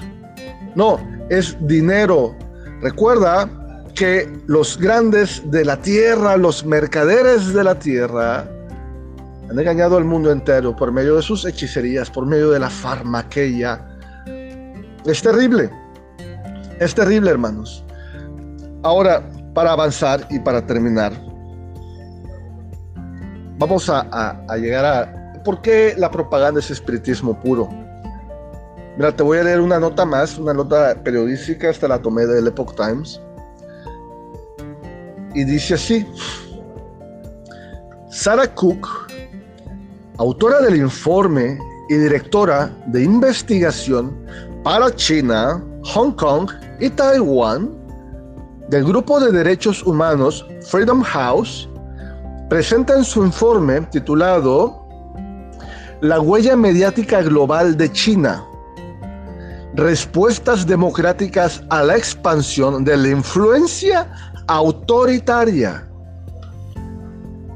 no, 0.75 0.99
es 1.29 1.55
dinero, 1.67 2.35
Recuerda 2.81 3.49
que 3.93 4.31
los 4.47 4.77
grandes 4.77 5.41
de 5.51 5.65
la 5.65 5.81
tierra, 5.81 6.37
los 6.37 6.65
mercaderes 6.65 7.53
de 7.53 7.63
la 7.63 7.77
tierra, 7.77 8.47
han 9.49 9.59
engañado 9.59 9.97
al 9.97 10.05
mundo 10.05 10.31
entero 10.31 10.75
por 10.75 10.91
medio 10.91 11.17
de 11.17 11.21
sus 11.21 11.43
hechicerías, 11.43 12.09
por 12.09 12.25
medio 12.25 12.51
de 12.51 12.59
la 12.59 12.69
farmaqueia. 12.69 13.85
Es 15.09 15.23
terrible, 15.23 15.71
es 16.79 16.93
terrible 16.93 17.31
hermanos. 17.31 17.83
Ahora, 18.83 19.27
para 19.55 19.71
avanzar 19.71 20.27
y 20.29 20.37
para 20.37 20.63
terminar, 20.63 21.11
vamos 23.57 23.89
a, 23.89 24.39
llegar 24.57 24.85
a 24.85 25.33
por 25.43 25.63
qué 25.63 25.95
la 25.97 26.11
propaganda 26.11 26.59
es 26.59 26.69
espiritismo 26.69 27.39
puro. 27.41 27.67
Mira, 28.97 29.15
te 29.15 29.23
voy 29.23 29.39
a 29.39 29.43
leer 29.45 29.61
una 29.61 29.79
nota 29.79 30.05
más, 30.05 30.37
una 30.37 30.53
nota 30.53 30.93
periodística, 31.03 31.71
esta 31.71 31.87
la 31.87 31.99
tomé 31.99 32.27
del 32.27 32.45
Epoch 32.45 32.75
Times. 32.75 33.19
Y 35.33 35.43
dice 35.43 35.73
así, 35.73 36.05
Sarah 38.11 38.53
Cook, 38.53 38.87
autora 40.19 40.61
del 40.61 40.75
informe 40.75 41.57
y 41.89 41.95
directora 41.95 42.71
de 42.85 43.01
investigación 43.01 44.15
para 44.63 44.93
China, 44.95 45.63
Hong 45.93 46.11
Kong 46.11 46.49
y 46.79 46.89
Taiwán 46.89 47.69
del 48.69 48.83
grupo 48.83 49.19
de 49.19 49.31
derechos 49.31 49.83
humanos 49.83 50.45
Freedom 50.69 51.01
House, 51.01 51.67
presenta 52.49 52.95
en 52.95 53.03
su 53.03 53.23
informe 53.23 53.81
titulado 53.91 54.85
La 56.01 56.19
huella 56.19 56.55
mediática 56.55 57.21
global 57.21 57.77
de 57.77 57.91
China, 57.91 58.43
respuestas 59.75 60.67
democráticas 60.67 61.63
a 61.69 61.83
la 61.83 61.97
expansión 61.97 62.83
de 62.83 62.97
la 62.97 63.09
influencia 63.09 64.11
autoritaria. 64.47 65.87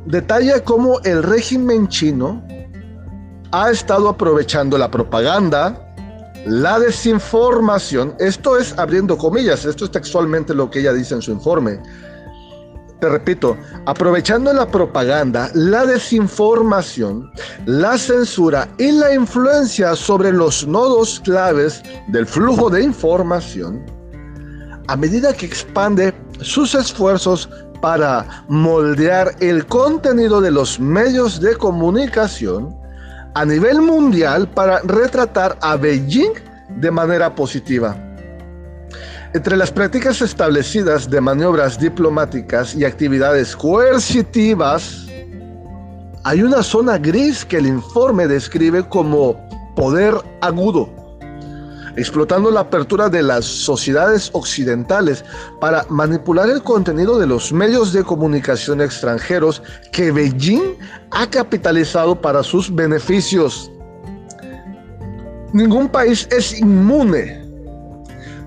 Detalla 0.05 0.63
cómo 0.63 0.99
el 1.03 1.23
régimen 1.23 1.87
chino 1.87 2.41
ha 3.51 3.69
estado 3.69 4.09
aprovechando 4.09 4.77
la 4.77 4.89
propaganda, 4.89 5.92
la 6.45 6.79
desinformación, 6.79 8.15
esto 8.19 8.57
es 8.57 8.77
abriendo 8.77 9.17
comillas, 9.17 9.65
esto 9.65 9.85
es 9.85 9.91
textualmente 9.91 10.53
lo 10.53 10.69
que 10.69 10.79
ella 10.79 10.93
dice 10.93 11.15
en 11.15 11.21
su 11.21 11.31
informe. 11.31 11.79
Te 12.99 13.09
repito, 13.09 13.57
aprovechando 13.85 14.53
la 14.53 14.65
propaganda, 14.65 15.49
la 15.53 15.85
desinformación, 15.85 17.29
la 17.65 17.97
censura 17.97 18.67
y 18.77 18.91
la 18.91 19.13
influencia 19.13 19.95
sobre 19.95 20.31
los 20.31 20.65
nodos 20.67 21.19
claves 21.21 21.83
del 22.07 22.25
flujo 22.25 22.69
de 22.69 22.83
información, 22.83 23.85
a 24.87 24.95
medida 24.95 25.33
que 25.33 25.45
expande 25.45 26.13
sus 26.41 26.75
esfuerzos 26.75 27.49
para 27.81 28.45
moldear 28.47 29.35
el 29.41 29.65
contenido 29.65 30.39
de 30.39 30.51
los 30.51 30.79
medios 30.79 31.41
de 31.41 31.55
comunicación, 31.57 32.73
a 33.35 33.45
nivel 33.45 33.81
mundial 33.81 34.47
para 34.47 34.79
retratar 34.81 35.57
a 35.61 35.75
Beijing 35.75 36.33
de 36.77 36.91
manera 36.91 37.33
positiva. 37.33 37.97
Entre 39.33 39.57
las 39.57 39.71
prácticas 39.71 40.21
establecidas 40.21 41.09
de 41.09 41.19
maniobras 41.19 41.79
diplomáticas 41.79 42.75
y 42.75 42.85
actividades 42.85 43.55
coercitivas, 43.55 45.07
hay 46.23 46.43
una 46.43 46.61
zona 46.61 46.97
gris 46.97 47.43
que 47.43 47.57
el 47.57 47.65
informe 47.65 48.27
describe 48.27 48.87
como 48.87 49.35
poder 49.75 50.15
agudo 50.41 51.02
explotando 51.95 52.49
la 52.49 52.61
apertura 52.61 53.09
de 53.09 53.21
las 53.21 53.45
sociedades 53.45 54.29
occidentales 54.33 55.23
para 55.59 55.85
manipular 55.89 56.49
el 56.49 56.63
contenido 56.63 57.19
de 57.19 57.27
los 57.27 57.51
medios 57.51 57.93
de 57.93 58.03
comunicación 58.03 58.81
extranjeros 58.81 59.61
que 59.91 60.11
Beijing 60.11 60.77
ha 61.11 61.29
capitalizado 61.29 62.19
para 62.19 62.43
sus 62.43 62.73
beneficios. 62.73 63.71
Ningún 65.53 65.87
país 65.87 66.27
es 66.31 66.59
inmune. 66.59 67.43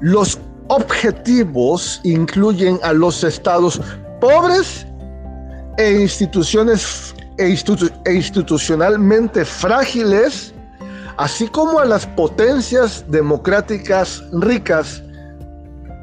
Los 0.01 0.39
objetivos 0.69 2.01
incluyen 2.03 2.81
a 2.83 2.93
los 2.93 3.23
estados 3.23 3.81
pobres 4.21 4.85
e 5.79 6.01
instituciones 6.01 7.15
e, 7.39 7.55
e 8.05 8.15
institucionalmente 8.15 9.45
frágiles 9.45 10.53
así 11.19 11.49
como 11.49 11.79
a 11.79 11.85
las 11.85 12.07
potencias 12.07 13.05
democráticas 13.09 14.23
ricas, 14.33 15.03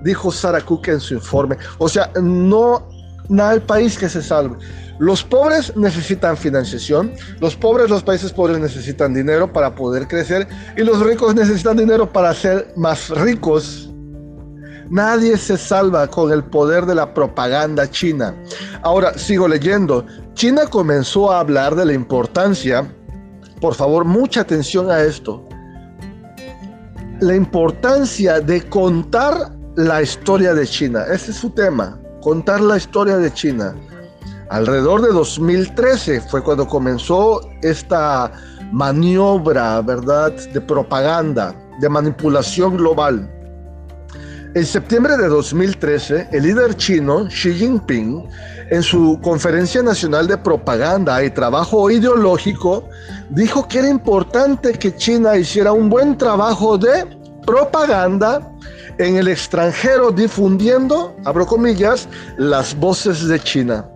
dijo 0.04 0.32
Sarah 0.32 0.62
Cook 0.62 0.88
en 0.88 1.00
su 1.00 1.16
informe. 1.16 1.58
O 1.78 1.88
sea, 1.88 2.12
no, 2.22 2.88
no 3.30 3.46
hay 3.46 3.60
país 3.60 3.98
que 3.98 4.10
se 4.10 4.22
salve. 4.22 4.58
Los 5.00 5.24
pobres 5.24 5.76
necesitan 5.76 6.38
financiación, 6.38 7.12
los 7.40 7.56
pobres, 7.56 7.90
los 7.90 8.04
países 8.04 8.32
pobres 8.32 8.60
necesitan 8.60 9.14
dinero 9.14 9.52
para 9.52 9.74
poder 9.74 10.08
crecer 10.08 10.48
y 10.78 10.84
los 10.84 11.00
ricos 11.00 11.34
necesitan 11.34 11.78
dinero 11.78 12.12
para 12.12 12.34
ser 12.34 12.72
más 12.76 13.10
ricos. 13.10 13.90
Nadie 14.90 15.38
se 15.38 15.58
salva 15.58 16.08
con 16.08 16.32
el 16.32 16.44
poder 16.44 16.86
de 16.86 16.94
la 16.94 17.14
propaganda 17.14 17.90
china. 17.90 18.36
Ahora, 18.84 19.18
sigo 19.18 19.48
leyendo. 19.48 20.06
China 20.36 20.68
comenzó 20.70 21.32
a 21.32 21.40
hablar 21.40 21.76
de 21.76 21.86
la 21.86 21.94
importancia 21.94 22.88
por 23.64 23.76
favor, 23.76 24.04
mucha 24.04 24.42
atención 24.42 24.92
a 24.92 25.00
esto. 25.00 25.42
La 27.22 27.34
importancia 27.34 28.42
de 28.42 28.68
contar 28.68 29.54
la 29.78 30.02
historia 30.02 30.54
de 30.54 30.68
China. 30.68 31.06
Ese 31.10 31.32
es 31.32 31.38
su 31.38 31.50
tema, 31.50 31.98
contar 32.22 32.60
la 32.60 32.76
historia 32.76 33.16
de 33.16 33.34
China. 33.34 33.74
Alrededor 34.50 35.02
de 35.04 35.14
2013 35.14 36.20
fue 36.30 36.44
cuando 36.44 36.68
comenzó 36.68 37.40
esta 37.62 38.34
maniobra, 38.74 39.80
¿verdad?, 39.80 40.34
de 40.34 40.60
propaganda, 40.60 41.56
de 41.80 41.88
manipulación 41.88 42.76
global. 42.76 43.33
En 44.56 44.68
septiembre 44.68 45.18
de 45.18 45.30
2013, 45.30 46.28
el 46.32 46.44
líder 46.44 46.76
chino 46.76 47.26
Xi 47.28 47.56
Jinping, 47.56 48.30
en 48.70 48.84
su 48.84 49.20
conferencia 49.24 49.82
nacional 49.82 50.28
de 50.28 50.38
propaganda 50.38 51.24
y 51.24 51.32
trabajo 51.32 51.90
ideológico, 51.90 52.88
dijo 53.32 53.68
que 53.68 53.80
era 53.80 53.90
importante 53.90 54.74
que 54.74 54.96
China 54.96 55.36
hiciera 55.36 55.72
un 55.72 55.90
buen 55.90 56.16
trabajo 56.20 56.78
de 56.78 57.04
propaganda 57.48 58.48
en 59.00 59.18
el 59.18 59.28
extranjero 59.28 60.12
difundiendo, 60.12 61.16
abro 61.26 61.48
comillas, 61.48 62.08
las 62.38 62.78
voces 62.78 63.28
de 63.28 63.40
China. 63.40 63.90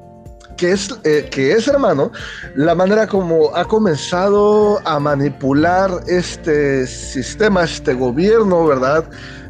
Que 0.57 0.71
es, 0.71 0.89
eh, 1.03 1.29
que 1.29 1.51
es, 1.51 1.67
hermano, 1.67 2.11
la 2.55 2.73
manera 2.73 3.05
como 3.05 3.55
ha 3.55 3.63
comenzado 3.63 4.79
a 4.87 4.99
manipular 4.99 5.91
este 6.07 6.87
sistema, 6.87 7.63
este 7.63 7.93
gobierno, 7.93 8.65
¿verdad? 8.65 9.05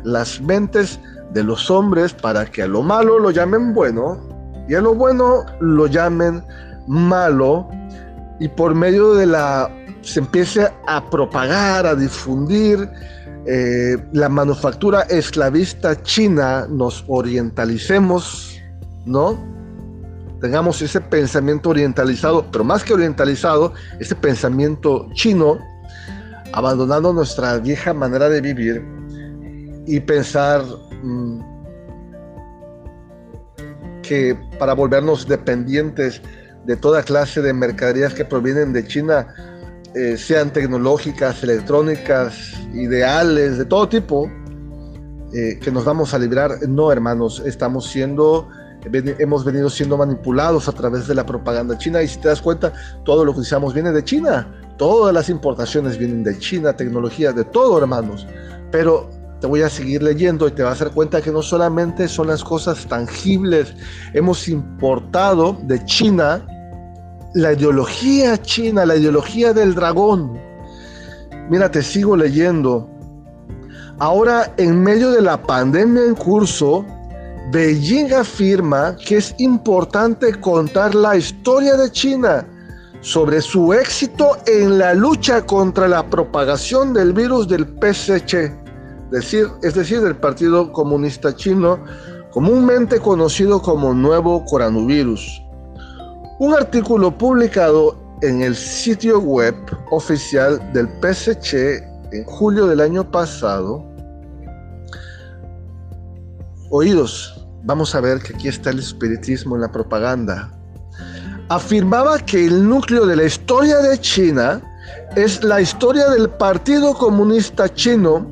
Las 0.07 0.39
mentes 0.39 0.99
de 1.33 1.43
los 1.43 1.69
hombres 1.69 2.13
para 2.13 2.45
que 2.45 2.63
a 2.63 2.67
lo 2.67 2.81
malo 2.81 3.19
lo 3.19 3.29
llamen 3.29 3.73
bueno 3.73 4.17
y 4.69 4.75
a 4.75 4.79
lo 4.79 4.95
bueno 4.95 5.45
lo 5.59 5.85
llamen 5.87 6.41
malo 6.87 7.67
y 8.39 8.47
por 8.47 8.73
medio 8.73 9.13
de 9.15 9.25
la 9.25 9.69
se 10.01 10.21
empiece 10.21 10.71
a 10.87 11.09
propagar, 11.09 11.85
a 11.85 11.93
difundir 11.93 12.89
eh, 13.45 13.97
la 14.13 14.29
manufactura 14.29 15.01
esclavista 15.01 16.01
china, 16.03 16.65
nos 16.69 17.03
orientalicemos, 17.07 18.57
¿no? 19.05 19.37
Tengamos 20.39 20.81
ese 20.81 21.01
pensamiento 21.01 21.71
orientalizado, 21.71 22.45
pero 22.49 22.63
más 22.63 22.85
que 22.85 22.93
orientalizado, 22.93 23.73
ese 23.99 24.15
pensamiento 24.15 25.09
chino, 25.13 25.57
abandonando 26.53 27.11
nuestra 27.11 27.57
vieja 27.57 27.93
manera 27.93 28.29
de 28.29 28.39
vivir 28.39 28.97
y 29.87 30.01
pensar 30.01 30.61
mm, 31.01 31.39
que 34.03 34.37
para 34.59 34.73
volvernos 34.73 35.27
dependientes 35.27 36.21
de 36.65 36.75
toda 36.75 37.01
clase 37.01 37.41
de 37.41 37.53
mercaderías 37.53 38.13
que 38.13 38.25
provienen 38.25 38.73
de 38.73 38.85
China, 38.85 39.33
eh, 39.95 40.17
sean 40.17 40.51
tecnológicas, 40.51 41.41
electrónicas, 41.41 42.53
ideales, 42.73 43.57
de 43.57 43.65
todo 43.65 43.87
tipo, 43.87 44.29
eh, 45.33 45.57
que 45.61 45.71
nos 45.71 45.85
vamos 45.85 46.13
a 46.13 46.19
librar. 46.19 46.67
No, 46.67 46.91
hermanos, 46.91 47.41
estamos 47.45 47.89
siendo, 47.89 48.49
hemos 48.91 49.45
venido 49.45 49.69
siendo 49.69 49.97
manipulados 49.97 50.67
a 50.67 50.73
través 50.73 51.07
de 51.07 51.15
la 51.15 51.25
propaganda 51.25 51.77
china 51.77 52.01
y 52.03 52.09
si 52.09 52.19
te 52.19 52.27
das 52.27 52.41
cuenta, 52.41 52.73
todo 53.05 53.23
lo 53.23 53.33
que 53.33 53.39
usamos 53.39 53.73
viene 53.73 53.93
de 53.93 54.03
China. 54.03 54.53
Todas 54.77 55.13
las 55.13 55.29
importaciones 55.29 55.97
vienen 55.97 56.23
de 56.23 56.37
China, 56.37 56.73
tecnología, 56.73 57.31
de 57.31 57.45
todo, 57.45 57.79
hermanos. 57.79 58.27
Pero 58.71 59.09
te 59.39 59.47
voy 59.47 59.61
a 59.61 59.69
seguir 59.69 60.01
leyendo 60.03 60.47
y 60.47 60.51
te 60.51 60.63
vas 60.63 60.81
a 60.81 60.85
dar 60.85 60.93
cuenta 60.93 61.21
que 61.21 61.31
no 61.31 61.41
solamente 61.41 62.07
son 62.07 62.27
las 62.27 62.43
cosas 62.43 62.85
tangibles, 62.87 63.73
hemos 64.13 64.47
importado 64.47 65.57
de 65.63 65.83
China 65.85 66.45
la 67.37 67.53
ideología 67.53 68.41
china, 68.41 68.85
la 68.85 68.95
ideología 68.95 69.53
del 69.53 69.75
dragón. 69.75 70.39
Mira, 71.49 71.69
te 71.69 71.83
sigo 71.83 72.17
leyendo. 72.17 72.89
Ahora, 73.99 74.53
en 74.57 74.81
medio 74.81 75.11
de 75.11 75.21
la 75.21 75.41
pandemia 75.41 76.03
en 76.03 76.15
curso, 76.15 76.83
Beijing 77.51 78.11
afirma 78.13 78.95
que 78.95 79.17
es 79.17 79.35
importante 79.37 80.33
contar 80.39 80.95
la 80.95 81.15
historia 81.15 81.75
de 81.77 81.91
China 81.91 82.45
sobre 83.01 83.41
su 83.41 83.71
éxito 83.73 84.37
en 84.47 84.79
la 84.79 84.93
lucha 84.93 85.45
contra 85.45 85.87
la 85.87 86.03
propagación 86.09 86.93
del 86.93 87.13
virus 87.13 87.47
del 87.47 87.65
PSC, 87.65 88.51
es 89.11 89.73
decir, 89.73 90.01
del 90.01 90.15
Partido 90.17 90.71
Comunista 90.71 91.35
Chino, 91.35 91.79
comúnmente 92.31 92.99
conocido 92.99 93.61
como 93.61 93.93
nuevo 93.93 94.43
coronavirus. 94.45 95.41
Un 96.39 96.53
artículo 96.53 97.17
publicado 97.17 97.97
en 98.21 98.41
el 98.41 98.55
sitio 98.55 99.19
web 99.19 99.55
oficial 99.91 100.61
del 100.73 100.87
PSC 101.01 101.83
en 102.11 102.23
julio 102.25 102.67
del 102.67 102.81
año 102.81 103.09
pasado. 103.09 103.83
Oídos, 106.69 107.47
vamos 107.63 107.95
a 107.95 108.01
ver 108.01 108.19
que 108.19 108.35
aquí 108.35 108.47
está 108.47 108.71
el 108.71 108.79
espiritismo 108.79 109.55
en 109.55 109.61
la 109.61 109.71
propaganda. 109.71 110.51
Afirmaba 111.49 112.19
que 112.19 112.45
el 112.45 112.67
núcleo 112.67 113.05
de 113.05 113.15
la 113.15 113.23
historia 113.23 113.77
de 113.77 113.97
China 113.99 114.61
es 115.15 115.43
la 115.43 115.61
historia 115.61 116.09
del 116.09 116.29
Partido 116.29 116.93
Comunista 116.93 117.73
Chino. 117.73 118.27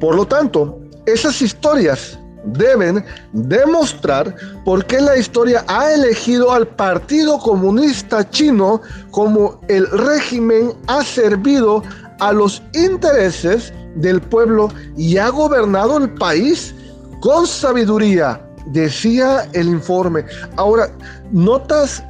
Por 0.00 0.14
lo 0.14 0.26
tanto, 0.26 0.78
esas 1.06 1.40
historias 1.42 2.18
deben 2.44 3.04
demostrar 3.32 4.34
por 4.64 4.84
qué 4.86 5.00
la 5.00 5.16
historia 5.16 5.64
ha 5.68 5.92
elegido 5.92 6.52
al 6.52 6.66
Partido 6.66 7.38
Comunista 7.38 8.28
Chino 8.30 8.80
como 9.10 9.60
el 9.68 9.86
régimen 9.90 10.72
ha 10.86 11.02
servido 11.02 11.82
a 12.20 12.32
los 12.32 12.62
intereses 12.74 13.72
del 13.96 14.20
pueblo 14.20 14.70
y 14.96 15.16
ha 15.16 15.28
gobernado 15.28 15.98
el 15.98 16.10
país 16.14 16.74
con 17.20 17.46
sabiduría, 17.46 18.40
decía 18.66 19.48
el 19.52 19.68
informe. 19.68 20.24
Ahora, 20.56 20.88
¿notas 21.32 22.02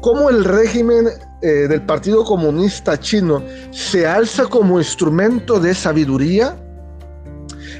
cómo 0.00 0.30
el 0.30 0.44
régimen 0.44 1.08
eh, 1.42 1.66
del 1.68 1.82
Partido 1.82 2.24
Comunista 2.24 2.98
Chino 2.98 3.42
se 3.70 4.06
alza 4.06 4.46
como 4.46 4.78
instrumento 4.78 5.60
de 5.60 5.74
sabiduría? 5.74 6.56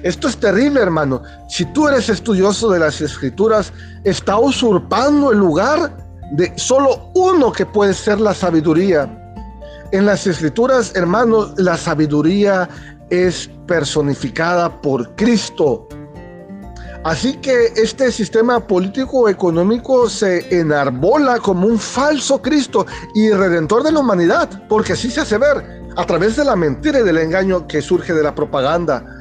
Esto 0.03 0.29
es 0.29 0.37
terrible, 0.37 0.81
hermano. 0.81 1.23
Si 1.49 1.65
tú 1.67 1.89
eres 1.89 2.09
estudioso 2.09 2.71
de 2.71 2.79
las 2.79 3.01
escrituras, 3.01 3.73
está 4.05 4.39
usurpando 4.39 5.33
el 5.33 5.39
lugar 5.39 5.97
de 6.33 6.53
solo 6.57 7.11
uno 7.15 7.53
que 7.53 7.67
puede 7.67 7.95
ser 7.95 8.21
la 8.21 8.35
sabiduría. 8.35 9.09
En 9.93 10.07
las 10.07 10.27
escrituras, 10.27 10.93
hermanos, 10.95 11.55
la 11.57 11.77
sabiduría 11.77 12.69
es 13.11 13.51
personificada 13.67 14.81
por 14.83 15.15
Cristo. 15.17 15.89
Así 17.05 17.35
que 17.39 17.73
este 17.77 18.13
sistema 18.13 18.67
político 18.67 19.29
económico 19.29 20.11
se 20.11 20.59
enarbola 20.61 21.39
como 21.39 21.67
un 21.67 21.79
falso 21.79 22.43
Cristo 22.43 22.87
y 23.15 23.31
redentor 23.31 23.83
de 23.83 23.93
la 23.93 24.01
humanidad, 24.01 24.67
porque 24.69 24.93
así 24.93 25.11
se 25.11 25.21
hace 25.21 25.39
ver 25.39 25.79
a 25.97 26.05
través 26.05 26.37
de 26.37 26.45
la 26.45 26.55
mentira 26.55 27.01
y 27.01 27.05
del 27.05 27.19
engaño 27.19 27.67
que 27.67 27.81
surge 27.81 28.13
de 28.13 28.23
la 28.23 28.35
propaganda. 28.35 29.18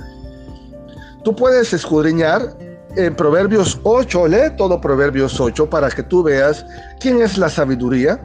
Tú 1.28 1.36
puedes 1.36 1.74
escudriñar 1.74 2.58
en 2.96 3.14
Proverbios 3.14 3.78
8, 3.84 4.30
lee 4.30 4.56
todo 4.56 4.80
Proverbios 4.80 5.42
8 5.42 5.70
para 5.70 5.90
que 5.90 6.02
tú 6.02 6.24
veas 6.24 6.66
quién 7.02 7.22
es 7.22 7.38
la 7.38 7.50
sabiduría. 7.50 8.18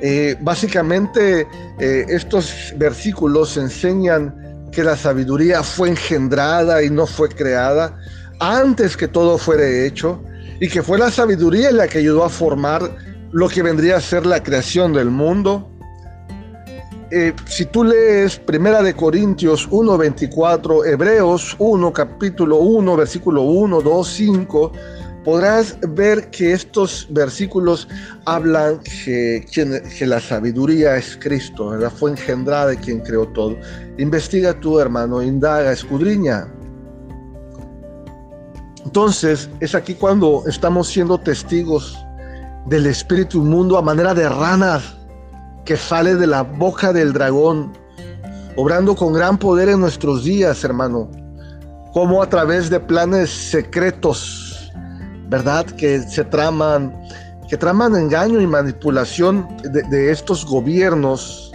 Eh, 0.00 0.34
básicamente 0.40 1.46
eh, 1.80 2.06
estos 2.08 2.72
versículos 2.78 3.58
enseñan 3.58 4.70
que 4.72 4.82
la 4.82 4.96
sabiduría 4.96 5.62
fue 5.62 5.90
engendrada 5.90 6.82
y 6.82 6.88
no 6.88 7.06
fue 7.06 7.28
creada 7.28 7.94
antes 8.40 8.96
que 8.96 9.06
todo 9.06 9.36
fuera 9.36 9.68
hecho 9.68 10.18
y 10.60 10.68
que 10.70 10.82
fue 10.82 10.96
la 10.96 11.10
sabiduría 11.10 11.70
la 11.72 11.88
que 11.88 11.98
ayudó 11.98 12.24
a 12.24 12.30
formar 12.30 12.90
lo 13.32 13.50
que 13.50 13.62
vendría 13.62 13.98
a 13.98 14.00
ser 14.00 14.24
la 14.24 14.42
creación 14.42 14.94
del 14.94 15.10
mundo. 15.10 15.70
Eh, 17.14 17.34
si 17.44 17.66
tú 17.66 17.84
lees 17.84 18.38
Primera 18.38 18.82
de 18.82 18.94
Corintios 18.94 19.68
1.24, 19.68 20.86
Hebreos 20.86 21.54
1, 21.58 21.92
capítulo 21.92 22.56
1, 22.56 22.96
versículo 22.96 23.42
1, 23.42 23.82
2, 23.82 24.08
5, 24.08 24.72
podrás 25.22 25.76
ver 25.90 26.30
que 26.30 26.54
estos 26.54 27.06
versículos 27.10 27.86
hablan 28.24 28.80
que, 28.80 29.44
la 30.06 30.20
sabiduría 30.20 30.96
es 30.96 31.18
Cristo, 31.20 31.68
¿verdad? 31.68 31.92
fue 31.94 32.12
engendrada 32.12 32.68
de 32.68 32.78
quien 32.78 33.00
creó 33.00 33.28
todo. 33.28 33.58
Investiga 33.98 34.58
tú, 34.58 34.80
hermano, 34.80 35.20
indaga, 35.20 35.70
escudriña. 35.70 36.48
Entonces, 38.86 39.50
es 39.60 39.74
aquí 39.74 39.92
cuando 39.96 40.44
estamos 40.46 40.88
siendo 40.88 41.18
testigos 41.18 41.94
del 42.68 42.86
espíritu 42.86 43.42
inmundo 43.42 43.76
a 43.76 43.82
manera 43.82 44.14
de 44.14 44.26
ranas 44.30 44.96
que 45.64 45.76
sale 45.76 46.14
de 46.16 46.26
la 46.26 46.42
boca 46.42 46.92
del 46.92 47.12
dragón, 47.12 47.72
obrando 48.56 48.94
con 48.94 49.12
gran 49.12 49.38
poder 49.38 49.68
en 49.68 49.80
nuestros 49.80 50.24
días, 50.24 50.64
hermano, 50.64 51.10
como 51.92 52.22
a 52.22 52.28
través 52.28 52.70
de 52.70 52.80
planes 52.80 53.30
secretos, 53.30 54.72
¿verdad? 55.28 55.64
Que 55.66 56.00
se 56.00 56.24
traman, 56.24 56.94
que 57.48 57.56
traman 57.56 57.96
engaño 57.96 58.40
y 58.40 58.46
manipulación 58.46 59.46
de, 59.62 59.82
de 59.82 60.10
estos 60.10 60.44
gobiernos. 60.44 61.52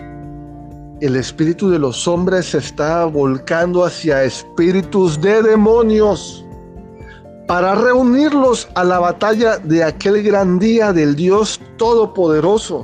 El 1.02 1.16
espíritu 1.16 1.70
de 1.70 1.80
los 1.80 2.08
hombres 2.08 2.52
se 2.52 2.60
está 2.60 3.06
volcando 3.06 3.86
hacia 3.86 4.24
espíritus 4.24 5.20
de 5.22 5.44
demonios 5.44 6.44
para 7.48 7.76
reunirlos 7.76 8.68
a 8.76 8.84
la 8.84 9.00
batalla 9.00 9.58
de 9.58 9.84
aquel 9.84 10.22
gran 10.22 10.60
día 10.60 10.92
del 10.92 11.16
Dios 11.16 11.62
Todopoderoso. 11.78 12.84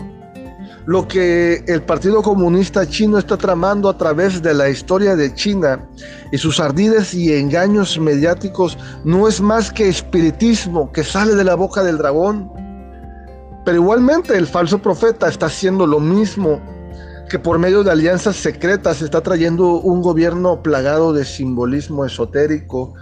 Lo 0.86 1.08
que 1.08 1.64
el 1.68 1.82
Partido 1.84 2.22
Comunista 2.22 2.86
Chino 2.86 3.18
está 3.18 3.38
tramando 3.38 3.88
a 3.88 3.98
través 3.98 4.42
de 4.42 4.54
la 4.54 4.70
historia 4.70 5.16
de 5.16 5.34
China 5.34 5.88
y 6.32 6.38
sus 6.38 6.60
ardides 6.60 7.14
y 7.14 7.34
engaños 7.34 7.98
mediáticos 7.98 8.78
no 9.06 9.30
es 9.30 9.40
más 9.40 9.72
que 9.72 9.88
espiritismo 9.88 10.92
que 10.92 11.06
sale 11.06 11.36
de 11.36 11.44
la 11.46 11.56
boca 11.56 11.84
del 11.84 11.98
dragón. 11.98 12.52
Pero 13.64 13.78
igualmente 13.78 14.38
el 14.38 14.46
falso 14.46 14.80
profeta 14.80 15.30
está 15.30 15.46
haciendo 15.46 15.88
lo 15.88 16.02
mismo 16.02 16.62
que 17.30 17.40
por 17.40 17.58
medio 17.60 17.84
de 17.84 17.92
alianzas 17.92 18.36
secretas 18.36 19.02
está 19.02 19.22
trayendo 19.22 19.80
un 19.80 20.02
gobierno 20.02 20.62
plagado 20.62 21.14
de 21.14 21.24
simbolismo 21.24 22.06
esotérico, 22.06 22.94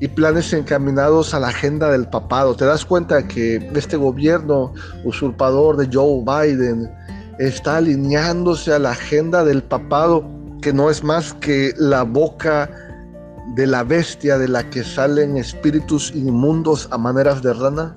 y 0.00 0.08
planes 0.08 0.52
encaminados 0.52 1.34
a 1.34 1.40
la 1.40 1.48
agenda 1.48 1.90
del 1.90 2.08
papado. 2.08 2.54
Te 2.54 2.64
das 2.64 2.84
cuenta 2.84 3.26
que 3.26 3.56
este 3.74 3.96
gobierno 3.96 4.72
usurpador 5.04 5.76
de 5.76 5.88
Joe 5.92 6.22
Biden 6.22 6.90
está 7.38 7.78
alineándose 7.78 8.72
a 8.72 8.78
la 8.78 8.92
agenda 8.92 9.44
del 9.44 9.62
papado, 9.62 10.24
que 10.62 10.72
no 10.72 10.90
es 10.90 11.02
más 11.02 11.34
que 11.34 11.72
la 11.76 12.02
boca 12.02 12.70
de 13.54 13.66
la 13.66 13.82
bestia 13.82 14.38
de 14.38 14.48
la 14.48 14.68
que 14.70 14.84
salen 14.84 15.36
espíritus 15.36 16.12
inmundos 16.14 16.88
a 16.90 16.98
maneras 16.98 17.42
de 17.42 17.54
rana. 17.54 17.96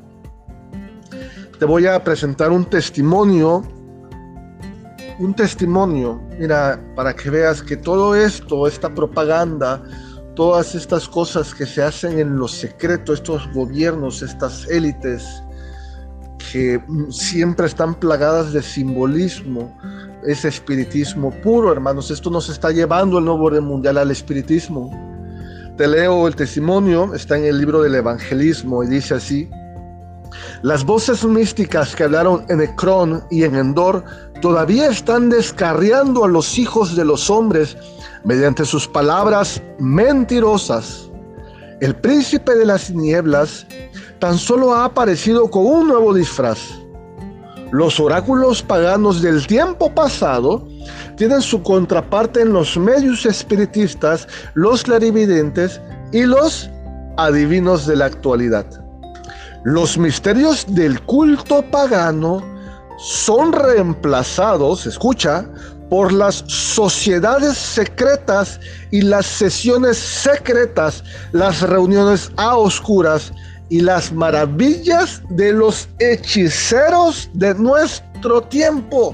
Te 1.59 1.65
voy 1.65 1.85
a 1.85 2.03
presentar 2.03 2.51
un 2.51 2.65
testimonio, 2.65 3.61
un 5.19 5.35
testimonio, 5.35 6.19
mira, 6.39 6.79
para 6.95 7.15
que 7.15 7.29
veas 7.29 7.61
que 7.61 7.77
todo 7.77 8.15
esto, 8.15 8.65
esta 8.65 8.93
propaganda, 8.93 9.83
todas 10.41 10.73
estas 10.73 11.07
cosas 11.07 11.53
que 11.53 11.67
se 11.67 11.83
hacen 11.83 12.17
en 12.17 12.35
lo 12.35 12.47
secreto, 12.47 13.13
estos 13.13 13.47
gobiernos, 13.53 14.23
estas 14.23 14.67
élites 14.71 15.43
que 16.51 16.83
siempre 17.11 17.67
están 17.67 17.93
plagadas 17.93 18.51
de 18.51 18.63
simbolismo, 18.63 19.77
ese 20.25 20.47
espiritismo 20.47 21.29
puro, 21.43 21.71
hermanos. 21.71 22.09
Esto 22.09 22.31
nos 22.31 22.49
está 22.49 22.71
llevando 22.71 23.19
el 23.19 23.25
nuevo 23.25 23.43
orden 23.43 23.65
mundial 23.65 23.99
al 23.99 24.09
espiritismo. 24.09 24.89
Te 25.77 25.87
leo 25.87 26.27
el 26.27 26.35
testimonio, 26.35 27.13
está 27.13 27.37
en 27.37 27.45
el 27.45 27.59
libro 27.59 27.83
del 27.83 27.93
evangelismo 27.93 28.83
y 28.83 28.87
dice 28.87 29.13
así, 29.13 29.47
las 30.63 30.83
voces 30.83 31.23
místicas 31.23 31.95
que 31.95 32.05
hablaron 32.05 32.45
en 32.49 32.61
Ecrón 32.61 33.23
y 33.29 33.43
en 33.43 33.53
Endor 33.53 34.03
todavía 34.41 34.89
están 34.89 35.29
descarriando 35.29 36.25
a 36.25 36.27
los 36.27 36.57
hijos 36.57 36.95
de 36.95 37.05
los 37.05 37.29
hombres 37.29 37.77
mediante 38.23 38.65
sus 38.65 38.87
palabras 38.87 39.61
mentirosas. 39.79 41.09
El 41.79 41.95
príncipe 41.95 42.55
de 42.55 42.65
las 42.65 42.91
nieblas 42.91 43.65
tan 44.19 44.37
solo 44.37 44.73
ha 44.73 44.85
aparecido 44.85 45.49
con 45.49 45.65
un 45.65 45.87
nuevo 45.87 46.13
disfraz. 46.13 46.59
Los 47.71 47.99
oráculos 47.99 48.61
paganos 48.61 49.21
del 49.21 49.47
tiempo 49.47 49.93
pasado 49.93 50.67
tienen 51.15 51.41
su 51.41 51.63
contraparte 51.63 52.41
en 52.41 52.51
los 52.51 52.77
medios 52.77 53.25
espiritistas, 53.25 54.27
los 54.55 54.83
clarividentes 54.83 55.79
y 56.11 56.23
los 56.23 56.69
adivinos 57.17 57.87
de 57.87 57.95
la 57.95 58.05
actualidad. 58.05 58.65
Los 59.63 59.97
misterios 59.97 60.65
del 60.67 60.99
culto 61.03 61.63
pagano 61.71 62.50
son 63.01 63.51
reemplazados, 63.51 64.85
escucha, 64.85 65.45
por 65.89 66.13
las 66.13 66.43
sociedades 66.47 67.57
secretas 67.57 68.59
y 68.91 69.01
las 69.01 69.25
sesiones 69.25 69.97
secretas, 69.97 71.03
las 71.33 71.61
reuniones 71.61 72.31
a 72.37 72.55
oscuras 72.55 73.33
y 73.69 73.81
las 73.81 74.11
maravillas 74.13 75.21
de 75.31 75.51
los 75.51 75.89
hechiceros 75.99 77.29
de 77.33 77.53
nuestro 77.55 78.41
tiempo 78.43 79.13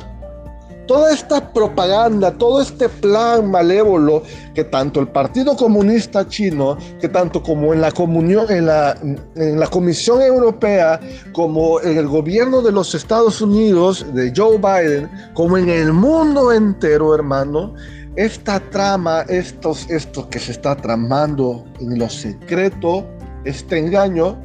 toda 0.87 1.13
esta 1.13 1.53
propaganda, 1.53 2.31
todo 2.31 2.61
este 2.61 2.89
plan 2.89 3.51
malévolo 3.51 4.23
que 4.55 4.63
tanto 4.63 4.99
el 4.99 5.09
Partido 5.09 5.55
Comunista 5.55 6.27
Chino, 6.27 6.77
que 6.99 7.09
tanto 7.09 7.43
como 7.43 7.73
en 7.73 7.81
la 7.81 7.91
comunión, 7.91 8.49
en 8.49 8.65
la, 8.65 8.97
Comisión 9.69 10.21
Europea, 10.21 10.99
como 11.33 11.79
en 11.81 11.97
el 11.97 12.07
gobierno 12.07 12.61
de 12.61 12.71
los 12.71 12.95
Estados 12.95 13.41
Unidos, 13.41 14.05
de 14.13 14.33
Joe 14.35 14.57
Biden, 14.57 15.09
como 15.33 15.57
en 15.57 15.69
el 15.69 15.93
mundo 15.93 16.51
entero, 16.51 17.13
hermano, 17.13 17.73
esta 18.15 18.59
trama, 18.59 19.21
estos, 19.27 19.87
esto 19.89 20.27
que 20.29 20.39
se 20.39 20.53
está 20.53 20.75
tramando 20.75 21.65
en 21.79 21.99
lo 21.99 22.09
secreto, 22.09 23.05
este 23.43 23.77
engaño, 23.77 24.37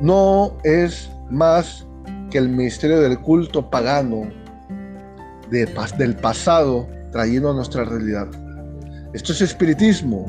no 0.00 0.56
es 0.64 1.08
más 1.30 1.86
que 2.30 2.38
el 2.38 2.48
misterio 2.48 3.00
del 3.00 3.20
culto 3.20 3.70
pagano 3.70 4.43
del 5.50 6.16
pasado 6.16 6.88
trayendo 7.12 7.50
a 7.50 7.54
nuestra 7.54 7.84
realidad. 7.84 8.26
Esto 9.12 9.32
es 9.32 9.40
espiritismo. 9.40 10.26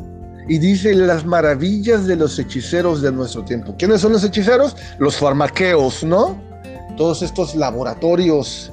Y 0.47 0.60
dice 0.60 0.93
las 0.93 1.25
maravillas 1.25 2.06
de 2.06 2.15
los 2.15 2.38
hechiceros 2.38 3.01
de 3.01 3.12
nuestro 3.12 3.43
tiempo. 3.43 3.73
¿Quiénes 3.80 4.01
son 4.01 4.13
los 4.13 4.23
hechiceros? 4.23 4.75
Los 4.99 5.17
farmaqueos, 5.17 6.04
¿no? 6.04 6.39
Todos 6.97 7.23
estos 7.23 7.56
laboratorios, 7.56 8.71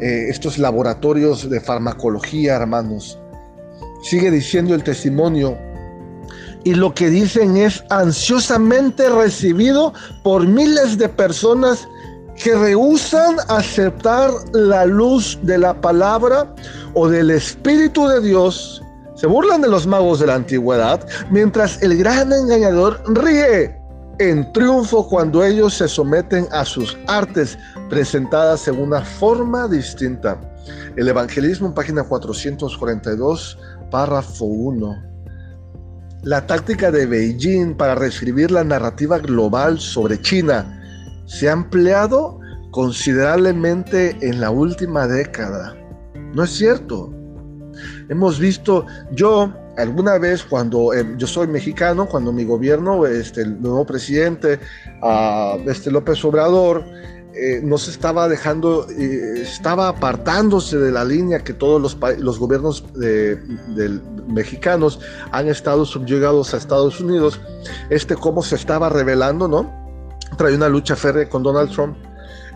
eh, 0.00 0.26
estos 0.28 0.58
laboratorios 0.58 1.48
de 1.48 1.60
farmacología, 1.60 2.56
hermanos. 2.56 3.16
Sigue 4.02 4.32
diciendo 4.32 4.74
el 4.74 4.82
testimonio. 4.82 5.56
Y 6.64 6.74
lo 6.74 6.92
que 6.92 7.08
dicen 7.08 7.56
es 7.56 7.84
ansiosamente 7.90 9.08
recibido 9.08 9.92
por 10.24 10.46
miles 10.46 10.98
de 10.98 11.08
personas 11.08 11.86
que 12.36 12.54
rehusan 12.54 13.36
aceptar 13.48 14.30
la 14.52 14.86
luz 14.86 15.38
de 15.42 15.58
la 15.58 15.78
palabra 15.80 16.52
o 16.94 17.08
del 17.08 17.30
Espíritu 17.30 18.06
de 18.08 18.20
Dios, 18.20 18.82
se 19.14 19.26
burlan 19.26 19.60
de 19.62 19.68
los 19.68 19.86
magos 19.86 20.20
de 20.20 20.26
la 20.26 20.34
antigüedad, 20.34 21.06
mientras 21.30 21.82
el 21.82 21.96
gran 21.96 22.32
engañador 22.32 23.02
ríe 23.14 23.76
en 24.18 24.52
triunfo 24.52 25.08
cuando 25.08 25.44
ellos 25.44 25.74
se 25.74 25.88
someten 25.88 26.46
a 26.52 26.64
sus 26.64 26.96
artes 27.06 27.58
presentadas 27.88 28.66
en 28.68 28.80
una 28.80 29.02
forma 29.02 29.68
distinta. 29.68 30.40
El 30.96 31.08
Evangelismo, 31.08 31.74
página 31.74 32.02
442, 32.02 33.58
párrafo 33.90 34.44
1. 34.44 35.02
La 36.22 36.46
táctica 36.46 36.90
de 36.90 37.06
Beijing 37.06 37.74
para 37.76 37.94
reescribir 37.94 38.50
la 38.50 38.62
narrativa 38.62 39.18
global 39.18 39.78
sobre 39.80 40.20
China 40.20 40.81
se 41.26 41.48
ha 41.48 41.52
empleado 41.52 42.38
considerablemente 42.70 44.16
en 44.22 44.40
la 44.40 44.50
última 44.50 45.06
década. 45.06 45.76
No 46.34 46.44
es 46.44 46.50
cierto. 46.50 47.12
Hemos 48.08 48.38
visto, 48.38 48.86
yo 49.12 49.52
alguna 49.76 50.18
vez 50.18 50.42
cuando 50.44 50.92
eh, 50.92 51.14
yo 51.16 51.26
soy 51.26 51.46
mexicano, 51.46 52.06
cuando 52.06 52.32
mi 52.32 52.44
gobierno, 52.44 53.06
este, 53.06 53.42
el 53.42 53.60
nuevo 53.60 53.84
presidente, 53.86 54.58
uh, 55.02 55.58
este 55.68 55.90
López 55.90 56.24
Obrador, 56.24 56.84
eh, 57.34 57.60
no 57.62 57.78
se 57.78 57.90
estaba 57.90 58.28
dejando, 58.28 58.86
eh, 58.90 59.40
estaba 59.40 59.88
apartándose 59.88 60.76
de 60.76 60.92
la 60.92 61.02
línea 61.02 61.38
que 61.38 61.54
todos 61.54 61.80
los, 61.80 61.96
los 62.18 62.38
gobiernos 62.38 62.84
de, 62.92 63.38
mexicanos 64.28 65.00
han 65.30 65.48
estado 65.48 65.86
subyugados 65.86 66.52
a 66.52 66.58
Estados 66.58 67.00
Unidos, 67.00 67.40
este 67.88 68.16
cómo 68.16 68.42
se 68.42 68.56
estaba 68.56 68.90
revelando, 68.90 69.48
¿no? 69.48 69.81
Trae 70.36 70.54
una 70.54 70.68
lucha 70.68 70.96
férrea 70.96 71.28
con 71.28 71.42
Donald 71.42 71.70
Trump 71.70 71.96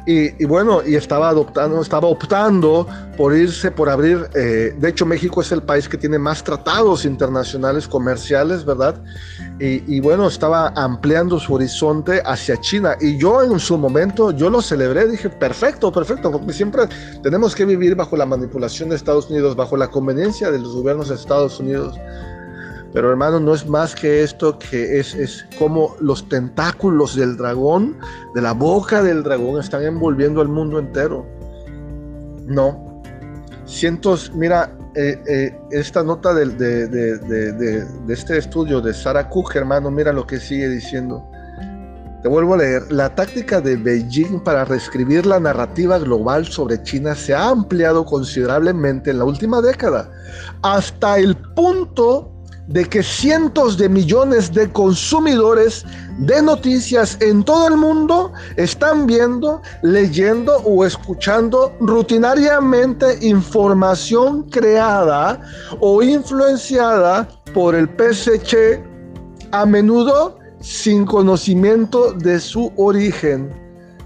y, 0.08 0.44
bueno, 0.44 0.82
y 0.86 0.94
estaba 0.94 1.30
adoptando, 1.30 1.82
estaba 1.82 2.06
optando 2.06 2.86
por 3.16 3.36
irse, 3.36 3.72
por 3.72 3.88
abrir. 3.88 4.30
Eh, 4.36 4.72
de 4.78 4.88
hecho, 4.88 5.04
México 5.04 5.40
es 5.40 5.50
el 5.50 5.64
país 5.64 5.88
que 5.88 5.98
tiene 5.98 6.16
más 6.16 6.44
tratados 6.44 7.04
internacionales 7.04 7.88
comerciales, 7.88 8.64
¿verdad? 8.64 9.02
Y, 9.58 9.98
bueno, 9.98 10.28
estaba 10.28 10.68
ampliando 10.76 11.40
su 11.40 11.54
horizonte 11.54 12.22
hacia 12.24 12.56
China. 12.60 12.96
Y 13.00 13.18
yo 13.18 13.42
en 13.42 13.58
su 13.58 13.76
momento, 13.76 14.30
yo 14.30 14.48
lo 14.48 14.62
celebré, 14.62 15.08
dije, 15.08 15.28
perfecto, 15.28 15.90
perfecto, 15.90 16.30
porque 16.30 16.52
siempre 16.52 16.84
tenemos 17.24 17.56
que 17.56 17.64
vivir 17.64 17.96
bajo 17.96 18.16
la 18.16 18.26
manipulación 18.26 18.90
de 18.90 18.96
Estados 18.96 19.28
Unidos, 19.28 19.56
bajo 19.56 19.76
la 19.76 19.88
conveniencia 19.88 20.52
de 20.52 20.60
los 20.60 20.72
gobiernos 20.72 21.08
de 21.08 21.16
Estados 21.16 21.58
Unidos. 21.58 21.98
Pero 22.96 23.10
hermano, 23.10 23.38
no 23.38 23.52
es 23.52 23.68
más 23.68 23.94
que 23.94 24.22
esto, 24.22 24.58
que 24.58 24.98
es, 24.98 25.14
es 25.14 25.44
como 25.58 25.94
los 26.00 26.26
tentáculos 26.30 27.14
del 27.14 27.36
dragón, 27.36 27.98
de 28.34 28.40
la 28.40 28.52
boca 28.52 29.02
del 29.02 29.22
dragón, 29.22 29.60
están 29.60 29.82
envolviendo 29.82 30.40
al 30.40 30.48
mundo 30.48 30.78
entero. 30.78 31.26
No. 32.46 33.02
Cientos, 33.66 34.32
mira, 34.34 34.74
eh, 34.94 35.22
eh, 35.28 35.58
esta 35.72 36.02
nota 36.02 36.32
de, 36.32 36.46
de, 36.46 36.88
de, 36.88 37.52
de, 37.52 37.86
este 38.08 38.38
estudio 38.38 38.80
de 38.80 38.94
Sarah 38.94 39.28
Cook, 39.28 39.54
hermano, 39.56 39.90
mira 39.90 40.10
lo 40.10 40.26
que 40.26 40.40
sigue 40.40 40.66
diciendo. 40.66 41.22
Te 42.22 42.30
vuelvo 42.30 42.54
a 42.54 42.56
leer. 42.56 42.90
La 42.90 43.14
táctica 43.14 43.60
de 43.60 43.76
Beijing 43.76 44.42
para 44.42 44.64
reescribir 44.64 45.26
la 45.26 45.38
narrativa 45.38 45.98
global 45.98 46.46
sobre 46.46 46.82
China 46.82 47.14
se 47.14 47.34
ha 47.34 47.50
ampliado 47.50 48.06
considerablemente 48.06 49.10
en 49.10 49.18
la 49.18 49.26
última 49.26 49.60
década, 49.60 50.10
hasta 50.62 51.18
el 51.18 51.36
punto 51.54 52.32
de 52.68 52.84
que 52.84 53.02
cientos 53.02 53.76
de 53.78 53.88
millones 53.88 54.52
de 54.52 54.70
consumidores 54.72 55.84
de 56.18 56.42
noticias 56.42 57.16
en 57.20 57.44
todo 57.44 57.68
el 57.68 57.76
mundo 57.76 58.32
están 58.56 59.06
viendo, 59.06 59.62
leyendo 59.82 60.56
o 60.64 60.84
escuchando 60.84 61.72
rutinariamente 61.80 63.18
información 63.20 64.42
creada 64.50 65.40
o 65.80 66.02
influenciada 66.02 67.28
por 67.54 67.74
el 67.74 67.88
PSC, 67.88 68.82
a 69.52 69.64
menudo 69.64 70.38
sin 70.60 71.06
conocimiento 71.06 72.12
de 72.12 72.40
su 72.40 72.72
origen, 72.76 73.50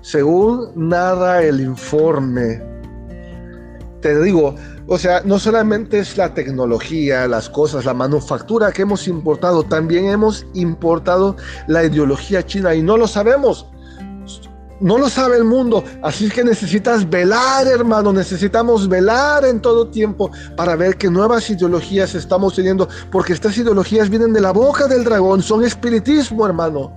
según 0.02 0.70
narra 0.74 1.42
el 1.42 1.60
informe. 1.60 2.69
Te 4.00 4.18
digo, 4.22 4.54
o 4.86 4.98
sea, 4.98 5.22
no 5.24 5.38
solamente 5.38 5.98
es 5.98 6.16
la 6.16 6.32
tecnología, 6.32 7.28
las 7.28 7.50
cosas, 7.50 7.84
la 7.84 7.94
manufactura 7.94 8.72
que 8.72 8.82
hemos 8.82 9.06
importado, 9.06 9.62
también 9.62 10.06
hemos 10.06 10.46
importado 10.54 11.36
la 11.66 11.84
ideología 11.84 12.44
china 12.44 12.74
y 12.74 12.82
no 12.82 12.96
lo 12.96 13.06
sabemos. 13.06 13.66
No 14.80 14.96
lo 14.96 15.10
sabe 15.10 15.36
el 15.36 15.44
mundo, 15.44 15.84
así 16.02 16.30
que 16.30 16.42
necesitas 16.42 17.08
velar, 17.08 17.66
hermano, 17.66 18.14
necesitamos 18.14 18.88
velar 18.88 19.44
en 19.44 19.60
todo 19.60 19.88
tiempo 19.88 20.30
para 20.56 20.74
ver 20.74 20.96
qué 20.96 21.10
nuevas 21.10 21.50
ideologías 21.50 22.14
estamos 22.14 22.54
teniendo, 22.54 22.88
porque 23.12 23.34
estas 23.34 23.58
ideologías 23.58 24.08
vienen 24.08 24.32
de 24.32 24.40
la 24.40 24.52
boca 24.52 24.86
del 24.86 25.04
dragón, 25.04 25.42
son 25.42 25.64
espiritismo, 25.64 26.46
hermano. 26.46 26.96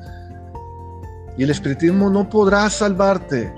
Y 1.38 1.44
el 1.44 1.50
espiritismo 1.50 2.10
no 2.10 2.30
podrá 2.30 2.70
salvarte. 2.70 3.54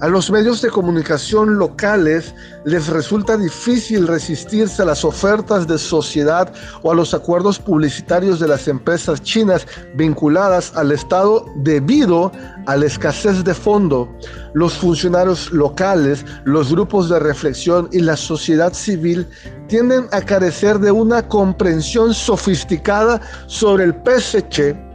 A 0.00 0.06
los 0.06 0.30
medios 0.30 0.62
de 0.62 0.70
comunicación 0.70 1.58
locales 1.58 2.32
les 2.64 2.86
resulta 2.86 3.36
difícil 3.36 4.06
resistirse 4.06 4.80
a 4.82 4.84
las 4.84 5.04
ofertas 5.04 5.66
de 5.66 5.76
sociedad 5.76 6.52
o 6.82 6.92
a 6.92 6.94
los 6.94 7.14
acuerdos 7.14 7.58
publicitarios 7.58 8.38
de 8.38 8.46
las 8.46 8.68
empresas 8.68 9.20
chinas 9.22 9.66
vinculadas 9.96 10.72
al 10.76 10.92
Estado 10.92 11.44
debido 11.56 12.30
a 12.66 12.76
la 12.76 12.86
escasez 12.86 13.42
de 13.42 13.54
fondo. 13.54 14.08
Los 14.54 14.74
funcionarios 14.74 15.50
locales, 15.50 16.24
los 16.44 16.70
grupos 16.70 17.08
de 17.08 17.18
reflexión 17.18 17.88
y 17.90 17.98
la 17.98 18.16
sociedad 18.16 18.74
civil 18.74 19.26
tienden 19.66 20.06
a 20.12 20.20
carecer 20.20 20.78
de 20.78 20.92
una 20.92 21.26
comprensión 21.26 22.14
sofisticada 22.14 23.20
sobre 23.48 23.82
el 23.82 23.96
PSC 24.04 24.87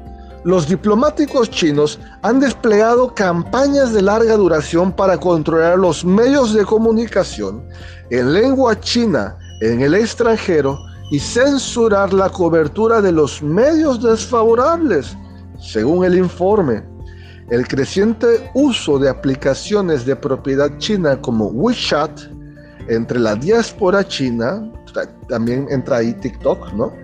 los 0.43 0.67
diplomáticos 0.67 1.49
chinos 1.49 1.99
han 2.21 2.39
desplegado 2.39 3.13
campañas 3.13 3.93
de 3.93 4.01
larga 4.01 4.35
duración 4.35 4.91
para 4.91 5.17
controlar 5.17 5.79
los 5.79 6.03
medios 6.03 6.53
de 6.53 6.65
comunicación 6.65 7.63
en 8.09 8.33
lengua 8.33 8.79
china 8.79 9.37
en 9.61 9.81
el 9.81 9.93
extranjero 9.95 10.77
y 11.11 11.19
censurar 11.19 12.11
la 12.11 12.29
cobertura 12.29 13.01
de 13.01 13.11
los 13.11 13.41
medios 13.41 14.03
desfavorables. 14.03 15.15
Según 15.59 16.03
el 16.03 16.17
informe, 16.17 16.83
el 17.49 17.67
creciente 17.67 18.51
uso 18.53 18.99
de 18.99 19.09
aplicaciones 19.09 20.05
de 20.05 20.15
propiedad 20.15 20.77
china 20.77 21.21
como 21.21 21.45
WeChat 21.47 22.19
entre 22.89 23.19
la 23.19 23.35
diáspora 23.35 24.05
china, 24.05 24.69
también 25.29 25.67
entra 25.69 25.97
ahí 25.97 26.13
TikTok, 26.13 26.73
¿no? 26.73 27.02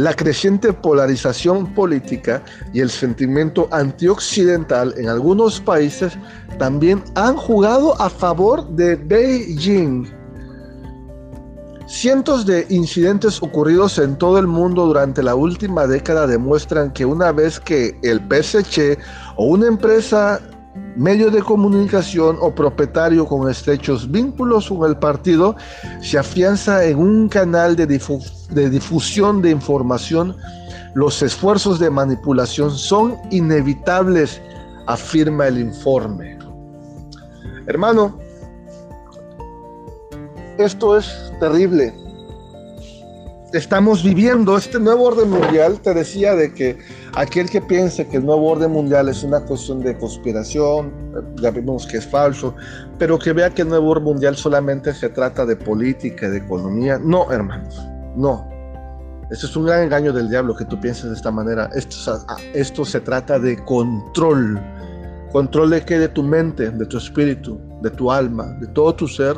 La 0.00 0.14
creciente 0.14 0.72
polarización 0.72 1.74
política 1.74 2.42
y 2.72 2.80
el 2.80 2.88
sentimiento 2.88 3.68
antioccidental 3.70 4.94
en 4.96 5.10
algunos 5.10 5.60
países 5.60 6.16
también 6.58 7.04
han 7.16 7.36
jugado 7.36 8.00
a 8.00 8.08
favor 8.08 8.66
de 8.70 8.96
Beijing. 8.96 10.10
Cientos 11.86 12.46
de 12.46 12.64
incidentes 12.70 13.42
ocurridos 13.42 13.98
en 13.98 14.16
todo 14.16 14.38
el 14.38 14.46
mundo 14.46 14.86
durante 14.86 15.22
la 15.22 15.34
última 15.34 15.86
década 15.86 16.26
demuestran 16.26 16.94
que 16.94 17.04
una 17.04 17.30
vez 17.30 17.60
que 17.60 17.94
el 18.02 18.20
PSC 18.20 18.98
o 19.36 19.48
una 19.48 19.66
empresa 19.66 20.40
medio 20.96 21.30
de 21.30 21.42
comunicación 21.42 22.38
o 22.40 22.54
propietario 22.54 23.26
con 23.26 23.50
estrechos 23.50 24.10
vínculos 24.10 24.70
con 24.70 24.88
el 24.88 24.96
partido 24.96 25.56
se 26.00 26.16
afianza 26.16 26.84
en 26.86 26.98
un 26.98 27.28
canal 27.28 27.76
de, 27.76 27.86
de, 28.50 28.70
difusión 28.70 29.42
de 29.42 29.50
información, 29.50 30.36
los 30.94 31.22
esfuerzos 31.22 31.78
de 31.78 31.90
manipulación 31.90 32.70
son 32.70 33.16
inevitables, 33.30 34.40
afirma 34.86 35.48
el 35.48 35.58
informe. 35.58 36.38
Hermano, 37.66 38.18
esto 40.58 40.96
es 40.96 41.32
terrible 41.38 41.94
estamos 43.52 44.02
viviendo 44.02 44.56
este 44.56 44.78
nuevo 44.78 45.04
orden 45.04 45.30
mundial. 45.30 45.80
Te 45.80 45.94
decía 45.94 46.34
de 46.34 46.52
que 46.52 46.78
aquel 47.14 47.48
que 47.50 47.60
piense 47.60 48.06
que 48.06 48.18
el 48.18 48.26
nuevo 48.26 48.48
orden 48.48 48.70
mundial 48.70 49.08
es 49.08 49.22
una 49.22 49.40
cuestión 49.40 49.80
de 49.80 49.96
conspiración, 49.98 50.92
ya 51.40 51.50
vimos 51.50 51.86
que 51.86 51.98
es 51.98 52.06
falso, 52.06 52.54
pero 52.98 53.18
que 53.18 53.32
vea 53.32 53.50
que 53.50 53.62
el 53.62 53.68
nuevo 53.68 53.90
orden 53.90 54.04
mundial 54.04 54.36
solamente 54.36 54.94
se 54.94 55.08
trata 55.08 55.44
de 55.44 55.56
política, 55.56 56.28
de 56.28 56.38
economía. 56.38 56.98
No, 56.98 57.30
hermanos, 57.32 57.80
no. 58.16 58.48
Esto 59.30 59.46
es 59.46 59.56
un 59.56 59.66
gran 59.66 59.84
engaño 59.84 60.12
del 60.12 60.28
diablo 60.28 60.56
que 60.56 60.64
tú 60.64 60.80
pienses 60.80 61.04
de 61.04 61.14
esta 61.14 61.30
manera. 61.30 61.70
Esto, 61.74 61.96
esto 62.54 62.84
se 62.84 63.00
trata 63.00 63.38
de 63.38 63.56
control. 63.64 64.60
¿Control 65.30 65.70
de 65.70 65.84
qué? 65.84 65.98
De 65.98 66.08
tu 66.08 66.22
mente, 66.22 66.70
de 66.70 66.86
tu 66.86 66.98
espíritu, 66.98 67.60
de 67.82 67.90
tu 67.90 68.10
alma, 68.10 68.46
de 68.60 68.66
todo 68.68 68.94
tu 68.94 69.06
ser 69.06 69.36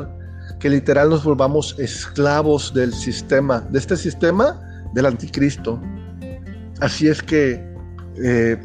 que 0.59 0.69
literal 0.69 1.09
nos 1.09 1.23
volvamos 1.23 1.75
esclavos 1.77 2.73
del 2.73 2.93
sistema, 2.93 3.61
de 3.69 3.79
este 3.79 3.95
sistema 3.95 4.59
del 4.93 5.05
anticristo. 5.05 5.79
Así 6.79 7.07
es 7.07 7.21
que 7.21 7.63
eh, 8.23 8.57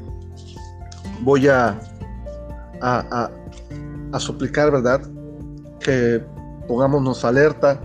voy 1.23 1.49
a 1.49 1.79
a, 2.81 3.31
a, 4.13 4.21
suplicar, 4.21 4.71
¿verdad? 4.71 5.01
Que 5.81 6.23
pongámonos 6.67 7.25
alerta 7.25 7.81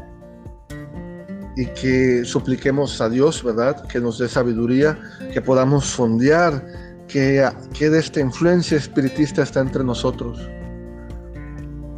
y 1.55 1.65
que 1.67 2.25
supliquemos 2.25 2.99
a 3.01 3.09
Dios, 3.09 3.43
¿verdad? 3.43 3.85
Que 3.87 3.99
nos 3.99 4.17
dé 4.17 4.27
sabiduría, 4.27 4.97
que 5.31 5.41
podamos 5.41 5.85
fondear 5.85 6.65
que, 7.07 7.47
que 7.73 7.89
de 7.89 7.99
esta 7.99 8.19
influencia 8.19 8.77
espiritista 8.77 9.43
está 9.43 9.59
entre 9.59 9.83
nosotros. 9.83 10.39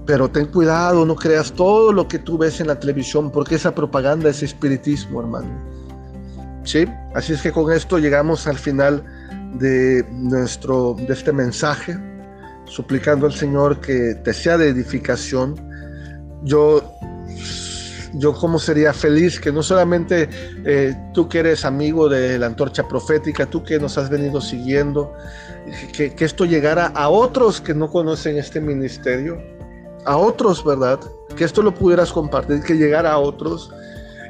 Pero 0.05 0.29
ten 0.29 0.47
cuidado, 0.47 1.05
no 1.05 1.15
creas 1.15 1.51
todo 1.51 1.91
lo 1.91 2.07
que 2.07 2.19
tú 2.19 2.37
ves 2.37 2.59
en 2.59 2.67
la 2.67 2.79
televisión, 2.79 3.31
porque 3.31 3.55
esa 3.55 3.73
propaganda 3.73 4.29
es 4.29 4.43
espiritismo, 4.43 5.21
hermano. 5.21 5.49
¿Sí? 6.63 6.85
Así 7.13 7.33
es 7.33 7.41
que 7.41 7.51
con 7.51 7.71
esto 7.71 7.97
llegamos 7.97 8.47
al 8.47 8.57
final 8.57 9.03
de, 9.59 10.05
nuestro, 10.11 10.95
de 10.95 11.13
este 11.13 11.31
mensaje, 11.31 11.97
suplicando 12.65 13.25
al 13.25 13.33
Señor 13.33 13.79
que 13.79 14.15
te 14.23 14.33
sea 14.33 14.57
de 14.57 14.69
edificación. 14.69 15.55
Yo, 16.43 16.83
yo 18.17 18.33
como 18.33 18.59
sería 18.59 18.93
feliz 18.93 19.39
que 19.39 19.51
no 19.51 19.63
solamente 19.63 20.29
eh, 20.65 20.95
tú 21.13 21.27
que 21.27 21.39
eres 21.39 21.65
amigo 21.65 22.09
de 22.09 22.37
la 22.39 22.47
antorcha 22.47 22.87
profética, 22.87 23.45
tú 23.45 23.63
que 23.63 23.79
nos 23.79 23.97
has 23.97 24.09
venido 24.09 24.41
siguiendo, 24.41 25.13
que, 25.93 26.13
que 26.13 26.25
esto 26.25 26.45
llegara 26.45 26.87
a 26.87 27.09
otros 27.09 27.61
que 27.61 27.73
no 27.73 27.89
conocen 27.89 28.37
este 28.37 28.61
ministerio, 28.61 29.37
a 30.05 30.17
otros, 30.17 30.63
¿verdad? 30.63 30.99
Que 31.35 31.43
esto 31.43 31.61
lo 31.61 31.73
pudieras 31.73 32.11
compartir, 32.11 32.61
que 32.61 32.75
llegara 32.75 33.11
a 33.11 33.17
otros. 33.17 33.71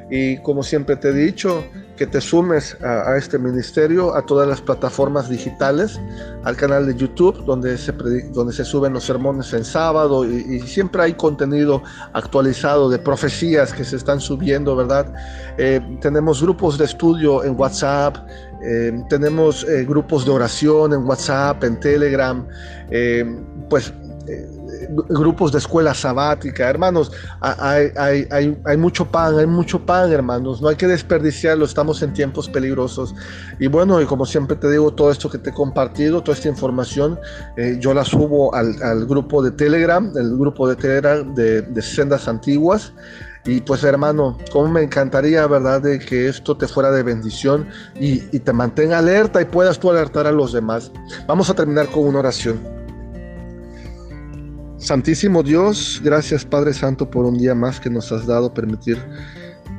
Y 0.09 0.37
como 0.37 0.63
siempre 0.63 0.95
te 0.95 1.09
he 1.09 1.13
dicho, 1.13 1.63
que 1.97 2.05
te 2.05 2.19
sumes 2.19 2.77
a, 2.81 3.15
este 3.17 3.39
ministerio, 3.39 4.15
a 4.15 4.25
todas 4.25 4.47
las 4.47 4.59
plataformas 4.59 5.29
digitales, 5.29 5.99
al 6.43 6.55
canal 6.55 6.85
de 6.85 6.95
YouTube, 6.95 7.43
donde 7.45 7.77
se, 7.77 7.91
donde 8.33 8.53
se 8.53 8.65
suben 8.65 8.93
los 8.93 9.05
sermones 9.05 9.53
en 9.53 9.63
sábado 9.63 10.25
y, 10.25 10.59
siempre 10.65 11.03
hay 11.03 11.13
contenido 11.13 11.83
actualizado 12.13 12.89
de 12.89 12.99
profecías 12.99 13.71
que 13.71 13.83
se 13.83 13.95
están 13.95 14.19
subiendo, 14.19 14.75
¿verdad? 14.75 15.13
Eh, 15.57 15.79
tenemos 16.01 16.41
grupos 16.41 16.77
de 16.77 16.85
estudio 16.85 17.43
en 17.43 17.57
WhatsApp, 17.57 18.17
eh, 18.63 18.91
tenemos 19.09 19.63
eh, 19.63 19.85
grupos 19.85 20.25
de 20.25 20.31
oración 20.31 20.93
en 20.93 21.05
WhatsApp, 21.05 21.63
en 21.63 21.79
Telegram, 21.79 22.45
pues 23.69 23.93
grupos 24.89 25.51
de 25.51 25.59
escuela 25.59 25.93
sabática, 25.93 26.69
hermanos, 26.69 27.11
hay, 27.41 27.91
hay, 27.95 28.77
mucho 28.77 29.05
pan, 29.05 29.39
hay 29.39 29.47
mucho 29.47 29.85
pan, 29.85 30.11
hermanos, 30.11 30.61
no 30.61 30.69
hay 30.69 30.75
que 30.75 30.87
desperdiciarlo, 30.87 31.65
estamos 31.65 32.01
en 32.01 32.13
tiempos 32.13 32.49
peligrosos. 32.49 33.15
Y 33.59 33.67
bueno, 33.67 34.01
y 34.01 34.05
como 34.05 34.25
siempre 34.25 34.55
te 34.55 34.69
digo, 34.69 34.93
todo 34.93 35.11
esto 35.11 35.29
que 35.29 35.37
te 35.37 35.49
he 35.49 35.53
compartido, 35.53 36.21
toda 36.21 36.35
esta 36.35 36.49
información, 36.49 37.19
eh, 37.57 37.77
yo 37.79 37.93
la 37.93 38.03
subo 38.03 38.53
al, 38.53 39.05
grupo 39.05 39.43
de 39.43 39.51
Telegram, 39.51 40.11
el 40.15 40.37
grupo 40.37 40.67
de 40.67 40.75
Telegram 40.75 41.35
de, 41.35 41.81
Sendas 41.81 42.27
Antiguas. 42.27 42.93
Y 43.47 43.61
pues 43.61 43.83
hermano, 43.83 44.39
como 44.51 44.69
me 44.69 44.81
encantaría, 44.81 45.45
¿verdad?, 45.45 45.79
de 45.79 45.99
que 45.99 46.27
esto 46.27 46.57
te 46.57 46.67
fuera 46.67 46.89
de 46.89 47.03
bendición 47.03 47.67
y, 47.99 48.23
y 48.35 48.39
te 48.39 48.51
mantenga 48.51 48.97
alerta 48.97 49.39
y 49.39 49.45
puedas 49.45 49.77
tú 49.77 49.91
alertar 49.91 50.25
a 50.25 50.31
los 50.31 50.51
demás. 50.51 50.91
Vamos 51.27 51.51
a 51.51 51.53
terminar 51.53 51.87
con 51.91 52.07
una 52.07 52.19
oración. 52.19 52.84
Santísimo 54.85 55.41
Dios, 55.41 55.99
gracias 56.03 56.45
Padre 56.45 56.71
Santo 56.71 57.09
por 57.09 57.25
un 57.25 57.39
día 57.39 57.55
más 57.55 57.79
que 57.79 57.89
nos 57.89 58.11
has 58.11 58.27
dado 58.27 58.53
permitir 58.53 58.99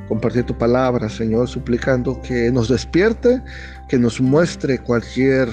compartir 0.09 0.43
tu 0.43 0.57
palabra, 0.57 1.07
Señor, 1.07 1.47
suplicando 1.47 2.21
que 2.21 2.51
nos 2.51 2.67
despierte, 2.67 3.41
que 3.87 3.97
nos 3.97 4.19
muestre 4.19 4.79
cualquier 4.79 5.47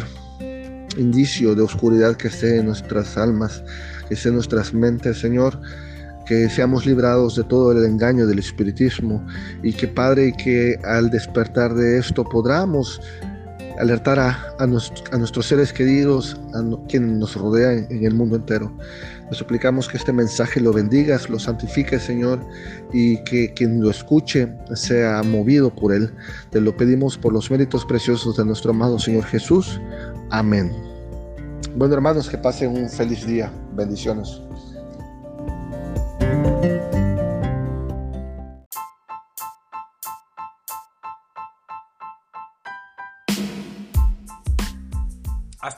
indicio 0.99 1.55
de 1.55 1.63
oscuridad 1.63 2.17
que 2.17 2.27
esté 2.27 2.59
en 2.59 2.67
nuestras 2.67 3.17
almas, 3.17 3.63
que 4.09 4.15
esté 4.15 4.31
en 4.31 4.35
nuestras 4.35 4.75
mentes, 4.75 5.21
Señor, 5.21 5.61
que 6.27 6.51
seamos 6.51 6.85
librados 6.85 7.37
de 7.37 7.45
todo 7.45 7.71
el 7.71 7.85
engaño 7.85 8.27
del 8.27 8.41
espiritismo 8.41 9.25
y 9.63 9.73
que 9.73 9.87
Padre, 9.87 10.33
que 10.37 10.81
al 10.83 11.11
despertar 11.11 11.75
de 11.75 11.99
esto 11.99 12.25
podamos 12.25 13.01
alertar 13.79 14.19
a, 14.19 14.67
nuestros 14.67 15.47
seres 15.47 15.73
queridos, 15.73 16.41
a 16.55 16.63
quienes 16.89 17.13
nos 17.13 17.35
rodean 17.35 17.87
en 17.91 18.05
el 18.05 18.15
mundo 18.15 18.37
entero. 18.37 18.77
Te 19.29 19.35
suplicamos 19.35 19.89
que 19.89 19.97
este 19.97 20.13
mensaje 20.13 20.61
lo 20.61 20.73
bendigas, 20.73 21.29
lo 21.31 21.39
santifiques, 21.39 22.03
Señor, 22.03 22.41
y 22.93 23.23
que 23.25 23.53
quien 23.55 23.81
lo 23.81 23.91
escuche 23.91 24.49
sea 24.75 25.23
movido 25.23 25.75
por 25.75 25.93
él. 25.93 26.13
Te 26.51 26.61
lo 26.61 26.77
pedimos 26.77 27.17
por 27.17 27.33
los 27.33 27.51
méritos 27.51 27.85
preciosos 27.85 28.37
de 28.37 28.45
nuestro 28.45 28.71
amado 28.71 28.99
Señor 28.99 29.25
Jesús. 29.25 29.81
Amén. 30.31 30.73
Bueno, 31.77 31.95
hermanos, 31.95 32.29
que 32.29 32.39
pasen 32.39 32.71
un 32.71 32.89
feliz 32.89 33.27
día. 33.27 33.51
Bendiciones. 33.75 34.41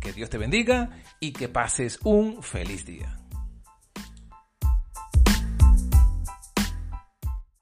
Que 0.00 0.12
Dios 0.12 0.30
te 0.30 0.38
bendiga 0.38 0.90
y 1.20 1.32
que 1.32 1.48
pases 1.48 1.98
un 2.02 2.42
feliz 2.42 2.86
día. 2.86 3.19